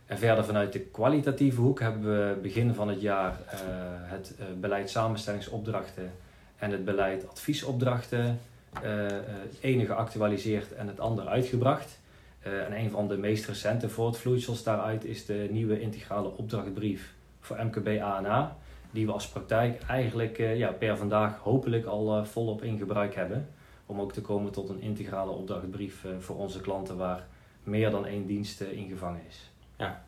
En 0.05 0.17
verder 0.17 0.45
vanuit 0.45 0.73
de 0.73 0.79
kwalitatieve 0.79 1.61
hoek 1.61 1.79
hebben 1.79 2.01
we 2.01 2.39
begin 2.41 2.73
van 2.73 2.87
het 2.87 3.01
jaar 3.01 3.31
uh, 3.31 3.59
het 4.01 4.33
uh, 4.39 4.45
beleid 4.59 4.89
samenstellingsopdrachten 4.89 6.11
en 6.57 6.71
het 6.71 6.85
beleid 6.85 7.29
adviesopdrachten 7.29 8.39
het 8.81 9.57
ene 9.61 9.85
geactualiseerd 9.85 10.73
en 10.73 10.87
het 10.87 10.99
andere 10.99 11.29
uitgebracht. 11.29 11.99
en 12.41 12.77
een 12.77 12.91
van 12.91 13.07
de 13.07 13.17
meest 13.17 13.45
recente 13.45 13.89
voortvloeisels 13.89 14.63
daaruit 14.63 15.05
is 15.05 15.25
de 15.25 15.47
nieuwe 15.51 15.79
integrale 15.79 16.37
opdrachtbrief 16.37 17.13
voor 17.39 17.65
MKB 17.65 18.01
ANA 18.01 18.55
die 18.95 19.05
we 19.05 19.11
als 19.11 19.27
praktijk 19.27 19.81
eigenlijk 19.87 20.37
uh, 20.37 20.57
ja, 20.57 20.71
per 20.71 20.97
vandaag 20.97 21.37
hopelijk 21.37 21.85
al 21.85 22.17
uh, 22.17 22.25
volop 22.25 22.63
in 22.63 22.77
gebruik 22.77 23.15
hebben. 23.15 23.47
Om 23.85 23.99
ook 23.99 24.13
te 24.13 24.21
komen 24.21 24.51
tot 24.51 24.69
een 24.69 24.81
integrale 24.81 25.31
opdrachtbrief 25.31 26.03
uh, 26.03 26.11
voor 26.19 26.37
onze 26.37 26.61
klanten 26.61 26.97
waar 26.97 27.25
meer 27.63 27.89
dan 27.89 28.05
één 28.05 28.25
dienst 28.25 28.61
in 28.61 28.87
gevangen 28.89 29.21
is. 29.29 29.51
Ja. 29.77 30.03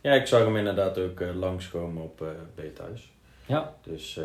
ja, 0.00 0.12
ik 0.12 0.26
zag 0.26 0.44
hem 0.44 0.56
inderdaad 0.56 0.98
ook 0.98 1.22
langskomen 1.34 2.02
op 2.02 2.20
uh, 2.56 2.64
thuis. 2.74 3.12
Ja. 3.46 3.74
Dus, 3.82 4.20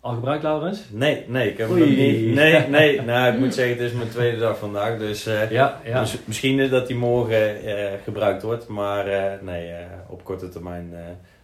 al 0.00 0.14
gebruikt, 0.14 0.42
Laurens? 0.42 0.90
Nee, 0.90 1.24
nee, 1.28 1.50
ik 1.50 1.58
heb 1.58 1.68
hem 1.68 1.78
nog 1.78 1.88
niet. 1.88 2.34
Nee, 2.34 2.68
nee. 2.78 3.00
Nou, 3.00 3.32
ik 3.32 3.38
moet 3.38 3.54
zeggen, 3.54 3.76
het 3.76 3.86
is 3.86 3.92
mijn 3.92 4.08
tweede 4.08 4.38
dag 4.38 4.58
vandaag. 4.58 4.98
Dus, 4.98 5.24
ja, 5.24 5.80
ja. 5.84 6.00
Dus 6.00 6.18
misschien 6.24 6.70
dat 6.70 6.88
hij 6.88 6.96
morgen 6.96 7.56
gebruikt 8.04 8.42
wordt. 8.42 8.66
Maar 8.66 9.04
nee, 9.42 9.74
op 10.08 10.24
korte 10.24 10.48
termijn 10.48 10.94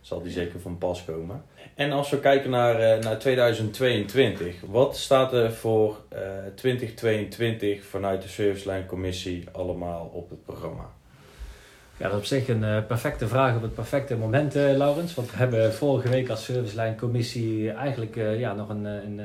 zal 0.04 0.22
die 0.22 0.32
zeker 0.32 0.60
van 0.60 0.78
pas 0.78 1.04
komen. 1.04 1.44
En 1.74 1.92
als 1.92 2.10
we 2.10 2.20
kijken 2.20 2.50
naar, 2.50 2.98
naar 2.98 3.18
2022, 3.18 4.54
wat 4.66 4.96
staat 4.96 5.32
er 5.32 5.52
voor 5.52 6.00
2022 6.54 7.84
vanuit 7.84 8.22
de 8.22 8.28
Serviceline 8.28 8.86
Commissie 8.86 9.44
allemaal 9.52 10.10
op 10.12 10.30
het 10.30 10.44
programma? 10.44 10.90
Ja, 11.96 12.04
dat 12.04 12.12
is 12.12 12.18
op 12.18 12.24
zich 12.24 12.48
een 12.48 12.62
uh, 12.62 12.86
perfecte 12.86 13.28
vraag 13.28 13.56
op 13.56 13.62
het 13.62 13.74
perfecte 13.74 14.16
moment, 14.16 14.54
Laurens. 14.54 15.14
Want 15.14 15.30
we 15.30 15.36
hebben 15.36 15.72
vorige 15.72 16.08
week 16.08 16.28
als 16.28 16.44
Serviceline 16.44 16.94
Commissie 16.94 17.70
eigenlijk 17.70 18.14
ja, 18.14 18.54
nog 18.54 18.68
een, 18.68 18.84
een, 18.84 19.18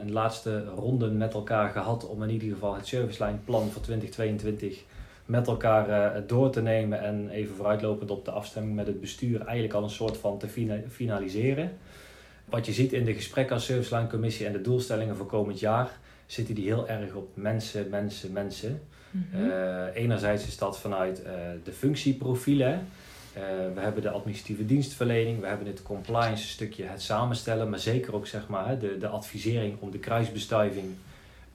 een, 0.00 0.12
laatste 0.12 0.64
ronde 0.64 1.10
met 1.10 1.34
elkaar 1.34 1.70
gehad 1.70 2.06
om 2.06 2.22
in 2.22 2.30
ieder 2.30 2.48
geval 2.48 2.74
het 2.74 2.86
Serviceline 2.86 3.38
plan 3.44 3.70
voor 3.70 3.82
2022 3.82 4.84
met 5.26 5.46
elkaar 5.46 6.26
door 6.26 6.50
te 6.50 6.62
nemen 6.62 7.00
en 7.00 7.28
even 7.28 7.54
vooruitlopend 7.54 8.10
op 8.10 8.24
de 8.24 8.30
afstemming 8.30 8.74
met 8.74 8.86
het 8.86 9.00
bestuur 9.00 9.40
eigenlijk 9.40 9.74
al 9.74 9.82
een 9.82 9.90
soort 9.90 10.16
van 10.16 10.38
te 10.38 10.48
finaliseren. 10.88 11.72
Wat 12.44 12.66
je 12.66 12.72
ziet 12.72 12.92
in 12.92 13.04
de 13.04 13.14
gesprekken 13.14 13.54
als 13.54 13.64
Serviceline 13.64 14.08
Commissie 14.08 14.46
en 14.46 14.52
de 14.52 14.60
doelstellingen 14.60 15.16
voor 15.16 15.26
komend 15.26 15.60
jaar, 15.60 15.90
zitten 16.26 16.54
die 16.54 16.64
heel 16.64 16.88
erg 16.88 17.14
op 17.14 17.28
mensen, 17.34 17.88
mensen, 17.90 18.32
mensen. 18.32 18.80
Mm 19.10 19.54
enerzijds 19.94 20.46
is 20.46 20.58
dat 20.58 20.78
vanuit 20.78 21.22
uh, 21.24 21.30
de 21.64 21.72
functieprofielen. 21.72 22.72
Uh, 23.36 23.42
we 23.74 23.80
hebben 23.80 24.02
de 24.02 24.10
administratieve 24.10 24.66
dienstverlening, 24.66 25.40
we 25.40 25.46
hebben 25.46 25.66
het 25.66 25.82
compliance 25.82 26.46
stukje, 26.48 26.84
het 26.84 27.02
samenstellen, 27.02 27.70
maar 27.70 27.78
zeker 27.78 28.14
ook 28.14 28.26
zeg 28.26 28.48
maar, 28.48 28.78
de, 28.78 28.98
de 28.98 29.08
advisering 29.08 29.76
om 29.80 29.90
de 29.90 29.98
kruisbestuiving 29.98 30.94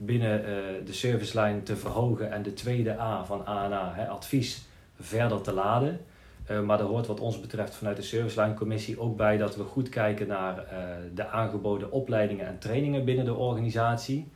binnen 0.04 0.44
de 0.84 0.92
servicelijn 0.92 1.62
te 1.62 1.76
verhogen 1.76 2.32
en 2.32 2.42
de 2.42 2.52
tweede 2.52 2.98
A 2.98 3.24
van 3.24 3.46
ANA, 3.46 3.92
hè, 3.94 4.08
advies, 4.08 4.62
verder 5.00 5.40
te 5.40 5.52
laden. 5.52 6.00
maar 6.64 6.80
er 6.80 6.86
hoort 6.86 7.06
wat 7.06 7.20
ons 7.20 7.40
betreft 7.40 7.74
vanuit 7.74 7.96
de 7.96 8.02
servicelijncommissie 8.02 9.00
ook 9.00 9.16
bij 9.16 9.36
dat 9.36 9.56
we 9.56 9.62
goed 9.62 9.88
kijken 9.88 10.26
naar 10.26 10.64
de 11.14 11.28
aangeboden 11.28 11.92
opleidingen 11.92 12.46
en 12.46 12.58
trainingen 12.58 13.04
binnen 13.04 13.24
de 13.24 13.34
organisatie. 13.34 14.30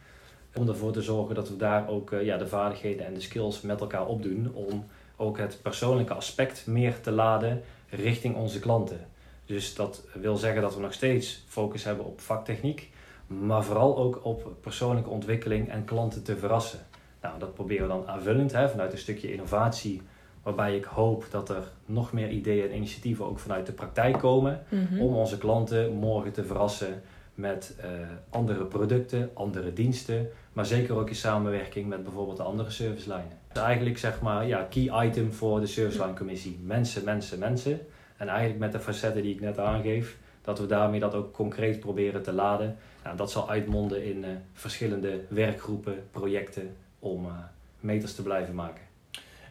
Om 0.56 0.68
ervoor 0.68 0.92
te 0.92 1.02
zorgen 1.02 1.34
dat 1.34 1.48
we 1.48 1.56
daar 1.56 1.88
ook 1.88 2.10
uh, 2.10 2.24
ja, 2.24 2.36
de 2.36 2.46
vaardigheden 2.46 3.06
en 3.06 3.14
de 3.14 3.20
skills 3.20 3.60
met 3.60 3.80
elkaar 3.80 4.06
opdoen. 4.06 4.50
Om 4.54 4.84
ook 5.16 5.38
het 5.38 5.58
persoonlijke 5.62 6.14
aspect 6.14 6.66
meer 6.66 7.00
te 7.00 7.10
laden 7.10 7.62
richting 7.88 8.36
onze 8.36 8.58
klanten. 8.58 9.00
Dus 9.44 9.74
dat 9.74 10.04
wil 10.14 10.36
zeggen 10.36 10.62
dat 10.62 10.74
we 10.74 10.80
nog 10.80 10.92
steeds 10.92 11.44
focus 11.46 11.84
hebben 11.84 12.04
op 12.04 12.20
vaktechniek. 12.20 12.90
Maar 13.26 13.64
vooral 13.64 13.96
ook 13.96 14.24
op 14.24 14.52
persoonlijke 14.60 15.10
ontwikkeling 15.10 15.68
en 15.68 15.84
klanten 15.84 16.22
te 16.22 16.36
verrassen. 16.36 16.78
Nou, 17.22 17.38
dat 17.38 17.54
proberen 17.54 17.86
we 17.86 17.92
dan 17.92 18.08
aanvullend 18.08 18.52
hè, 18.52 18.68
vanuit 18.68 18.92
een 18.92 18.98
stukje 18.98 19.32
innovatie. 19.32 20.02
Waarbij 20.42 20.76
ik 20.76 20.84
hoop 20.84 21.26
dat 21.30 21.48
er 21.48 21.62
nog 21.86 22.12
meer 22.12 22.30
ideeën 22.30 22.70
en 22.70 22.76
initiatieven 22.76 23.24
ook 23.24 23.38
vanuit 23.38 23.66
de 23.66 23.72
praktijk 23.72 24.18
komen. 24.18 24.62
Mhm. 24.68 25.00
Om 25.00 25.14
onze 25.14 25.38
klanten 25.38 25.92
morgen 25.92 26.32
te 26.32 26.44
verrassen 26.44 27.02
met 27.34 27.76
uh, 27.78 27.84
andere 28.30 28.64
producten, 28.64 29.30
andere 29.34 29.72
diensten, 29.72 30.28
maar 30.52 30.66
zeker 30.66 30.96
ook 30.96 31.08
in 31.08 31.14
samenwerking 31.14 31.88
met 31.88 32.02
bijvoorbeeld 32.02 32.36
de 32.36 32.42
andere 32.42 32.70
servicelijnen. 32.70 33.38
Dus 33.52 33.62
eigenlijk 33.62 33.98
zeg 33.98 34.20
maar, 34.20 34.46
ja, 34.46 34.66
key 34.70 35.06
item 35.06 35.32
voor 35.32 35.60
de 35.60 35.66
serviceline 35.66 36.14
commissie. 36.14 36.58
Mensen, 36.62 37.04
mensen, 37.04 37.38
mensen. 37.38 37.80
En 38.16 38.28
eigenlijk 38.28 38.58
met 38.58 38.72
de 38.72 38.80
facetten 38.80 39.22
die 39.22 39.34
ik 39.34 39.40
net 39.40 39.58
aangeef, 39.58 40.16
dat 40.46 40.58
we 40.58 40.66
daarmee 40.66 41.00
dat 41.00 41.14
ook 41.14 41.32
concreet 41.32 41.80
proberen 41.80 42.22
te 42.22 42.32
laden. 42.32 42.76
Nou, 43.04 43.16
dat 43.16 43.30
zal 43.30 43.50
uitmonden 43.50 44.04
in 44.04 44.18
uh, 44.18 44.28
verschillende 44.52 45.20
werkgroepen, 45.28 46.08
projecten 46.10 46.76
om 46.98 47.24
uh, 47.24 47.32
meters 47.80 48.14
te 48.14 48.22
blijven 48.22 48.54
maken. 48.54 48.82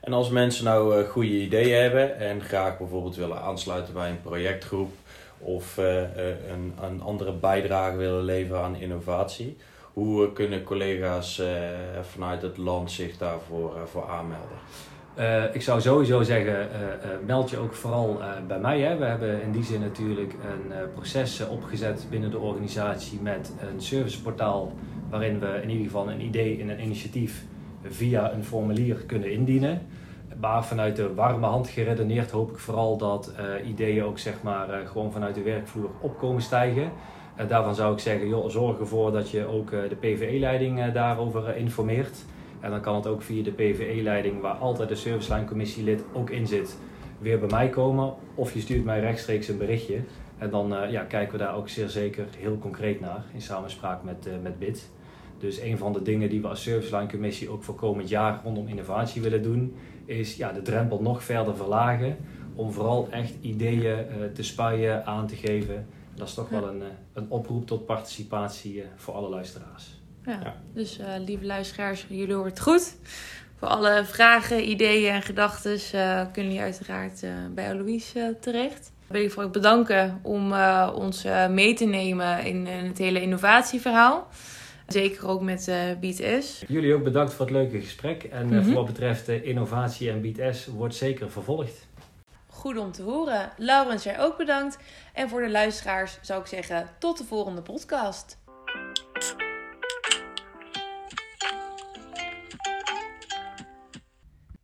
En 0.02 0.14
als 0.14 0.30
mensen 0.30 0.66
nou 0.66 1.00
uh, 1.00 1.10
goede 1.10 1.42
ideeën 1.42 1.82
hebben 1.82 2.18
en 2.18 2.42
graag 2.42 2.78
bijvoorbeeld 2.78 3.16
willen 3.16 3.42
aansluiten 3.42 3.94
bij 3.94 4.10
een 4.10 4.22
projectgroep 4.22 4.92
of 5.38 5.78
een, 5.78 6.74
een 6.82 7.02
andere 7.02 7.34
bijdrage 7.34 7.98
willen 7.98 8.24
leveren 8.24 8.62
aan 8.62 8.76
innovatie, 8.76 9.58
hoe 9.94 10.34
kunnen 10.34 10.64
collega's 10.64 11.42
vanuit 12.02 12.42
het 12.42 12.58
land 12.58 12.92
zich 12.92 13.18
daarvoor 13.18 13.88
voor 13.88 14.10
aanmelden? 14.10 14.58
Uh, 15.20 15.56
ik 15.56 15.62
zou 15.62 15.82
sowieso 15.82 16.24
zeggen, 16.24 16.68
meld 17.26 17.50
je 17.50 17.58
ook 17.58 17.74
vooral 17.74 18.20
bij 18.48 18.60
mij. 18.60 18.80
Hè. 18.80 18.98
We 18.98 19.06
hebben 19.06 19.42
in 19.42 19.52
die 19.52 19.64
zin 19.64 19.82
natuurlijk 19.82 20.34
een 20.34 20.92
proces 20.94 21.48
opgezet 21.48 22.06
binnen 22.10 22.32
de 22.32 22.38
organisatie 22.38 23.20
met 23.22 23.54
een 23.60 23.82
serviceportaal 23.82 24.74
waarin 25.10 25.40
we 25.40 25.60
in 25.62 25.70
ieder 25.70 25.86
geval 25.86 26.10
een 26.10 26.22
idee 26.22 26.62
en 26.62 26.70
een 26.70 26.84
initiatief 26.84 27.44
via 27.84 28.34
een 28.34 28.44
formulier 28.44 28.96
kunnen 28.96 29.32
indienen. 29.32 29.82
Maar 30.40 30.66
vanuit 30.66 30.96
de 30.96 31.14
warme 31.14 31.46
hand 31.46 31.68
geredeneerd 31.68 32.32
hoop 32.32 32.52
ik 32.52 32.58
vooral 32.58 32.98
dat 32.98 33.34
ideeën 33.66 34.04
ook 34.04 34.20
zeg 34.20 34.42
maar, 34.42 34.68
gewoon 34.86 35.12
vanuit 35.12 35.36
de 35.36 35.44
werkvloer 35.44 35.90
opkomen 36.02 36.42
stijgen. 36.42 36.92
Daarvan 37.48 37.76
zou 37.76 37.94
ik 37.94 38.00
zeggen, 38.00 38.28
joh, 38.28 38.50
zorg 38.50 38.80
ervoor 38.80 39.12
dat 39.12 39.30
je 39.30 39.46
ook 39.46 39.72
de 39.72 39.96
PVE-leiding 40.00 40.92
daarover 40.92 41.56
informeert. 41.56 42.26
En 42.66 42.72
dan 42.72 42.82
kan 42.82 42.96
het 42.96 43.08
ook 43.08 43.22
via 43.22 43.44
de 43.44 43.52
PVE-leiding, 43.52 44.42
waar 44.42 44.54
altijd 44.54 44.90
de 44.90 44.96
serviceline 44.96 45.46
commissielid 45.46 46.04
ook 46.14 46.30
in 46.30 46.48
zit, 46.48 46.78
weer 47.20 47.40
bij 47.40 47.50
mij 47.50 47.70
komen. 47.70 48.14
Of 48.36 48.54
je 48.54 48.60
stuurt 48.60 48.86
mij 48.86 49.00
rechtstreeks 49.00 49.48
een 49.48 49.58
berichtje. 49.58 50.00
En 50.38 50.50
dan 50.50 50.92
ja, 50.92 51.04
kijken 51.04 51.32
we 51.32 51.44
daar 51.44 51.56
ook 51.56 51.70
zeer 51.70 51.90
zeker 51.90 52.26
heel 52.38 52.58
concreet 52.58 53.00
naar, 53.00 53.24
in 53.34 53.42
samenspraak 53.42 54.04
met, 54.04 54.28
met 54.42 54.60
BID. 54.60 54.90
Dus 55.38 55.60
een 55.60 55.78
van 55.78 55.94
de 55.94 56.02
dingen 56.02 56.30
die 56.30 56.42
we 56.42 56.48
als 56.48 56.64
serviceline 56.64 57.10
commissie 57.10 57.50
ook 57.50 57.64
voor 57.64 57.76
komend 57.76 58.10
jaar 58.10 58.42
rondom 58.44 58.68
innovatie 58.68 59.22
willen 59.22 59.44
doen, 59.44 59.76
is 60.06 60.36
ja, 60.36 60.52
de 60.52 60.62
drempel 60.62 61.02
nog 61.02 61.24
verder 61.24 61.56
verlagen. 61.56 62.18
Om 62.56 62.72
vooral 62.72 63.08
echt 63.12 63.34
ideeën 63.42 64.06
te 64.34 64.44
spuien, 64.44 65.06
aan 65.06 65.28
te 65.28 65.36
geven 65.36 65.86
dat 66.16 66.28
is 66.28 66.34
toch 66.34 66.50
wel 66.50 66.68
een, 66.68 66.84
een 67.14 67.30
oproep 67.30 67.68
tot 67.68 67.86
participatie 67.86 68.84
voor 68.96 69.14
alle 69.14 69.30
luisteraars. 69.30 70.05
Ja, 70.26 70.40
ja. 70.44 70.56
dus 70.74 71.00
uh, 71.00 71.06
lieve 71.26 71.46
luisteraars, 71.46 72.06
jullie 72.10 72.34
horen 72.34 72.50
het 72.50 72.60
goed. 72.60 72.96
Voor 73.58 73.68
alle 73.68 74.06
vragen, 74.06 74.70
ideeën 74.70 75.14
en 75.14 75.22
gedachten 75.22 75.74
uh, 75.74 76.22
kunnen 76.32 76.52
jullie 76.52 76.60
uiteraard 76.60 77.24
uh, 77.24 77.32
bij 77.52 77.70
Alois 77.72 78.14
terecht. 78.42 78.92
Ik 79.08 79.12
wil 79.12 79.22
je 79.22 79.30
voor 79.30 79.50
bedanken 79.50 80.20
om 80.22 80.54
ons 80.94 81.26
mee 81.50 81.74
te 81.74 81.86
nemen 81.86 82.46
in, 82.46 82.68
in, 82.68 82.86
het 82.86 82.98
hele 82.98 83.22
innovatieverhaal. 83.22 84.28
Zeker 84.88 85.28
ook 85.28 85.42
met 85.42 85.72
BeatS. 86.00 86.64
Jullie 86.68 86.94
ook 86.94 87.04
bedankt 87.04 87.34
voor 87.34 87.46
het 87.46 87.56
leuke 87.56 87.80
gesprek. 87.80 88.24
En 88.24 88.46
mm 88.46 88.52
-hmm. 88.52 88.64
voor 88.64 88.74
wat 88.74 88.86
betreft 88.86 89.28
innovatie 89.28 90.10
en 90.10 90.22
BeatS 90.22 90.66
wordt 90.66 90.96
zeker 90.96 91.32
vervolgd. 91.32 91.88
Goed 92.48 92.78
om 92.78 92.92
te 92.92 93.02
horen. 93.02 93.52
Laurens, 93.58 94.04
jij 94.04 94.20
ook 94.20 94.38
bedankt. 94.38 94.78
En 95.14 95.30
voor 95.30 95.42
de 95.42 95.50
luisteraars 95.50 96.18
zou 96.22 96.42
ik 96.42 96.48
zeggen 96.48 96.90
tot 97.00 97.18
de 97.18 97.24
volgende 97.24 97.62
podcast. 97.62 98.38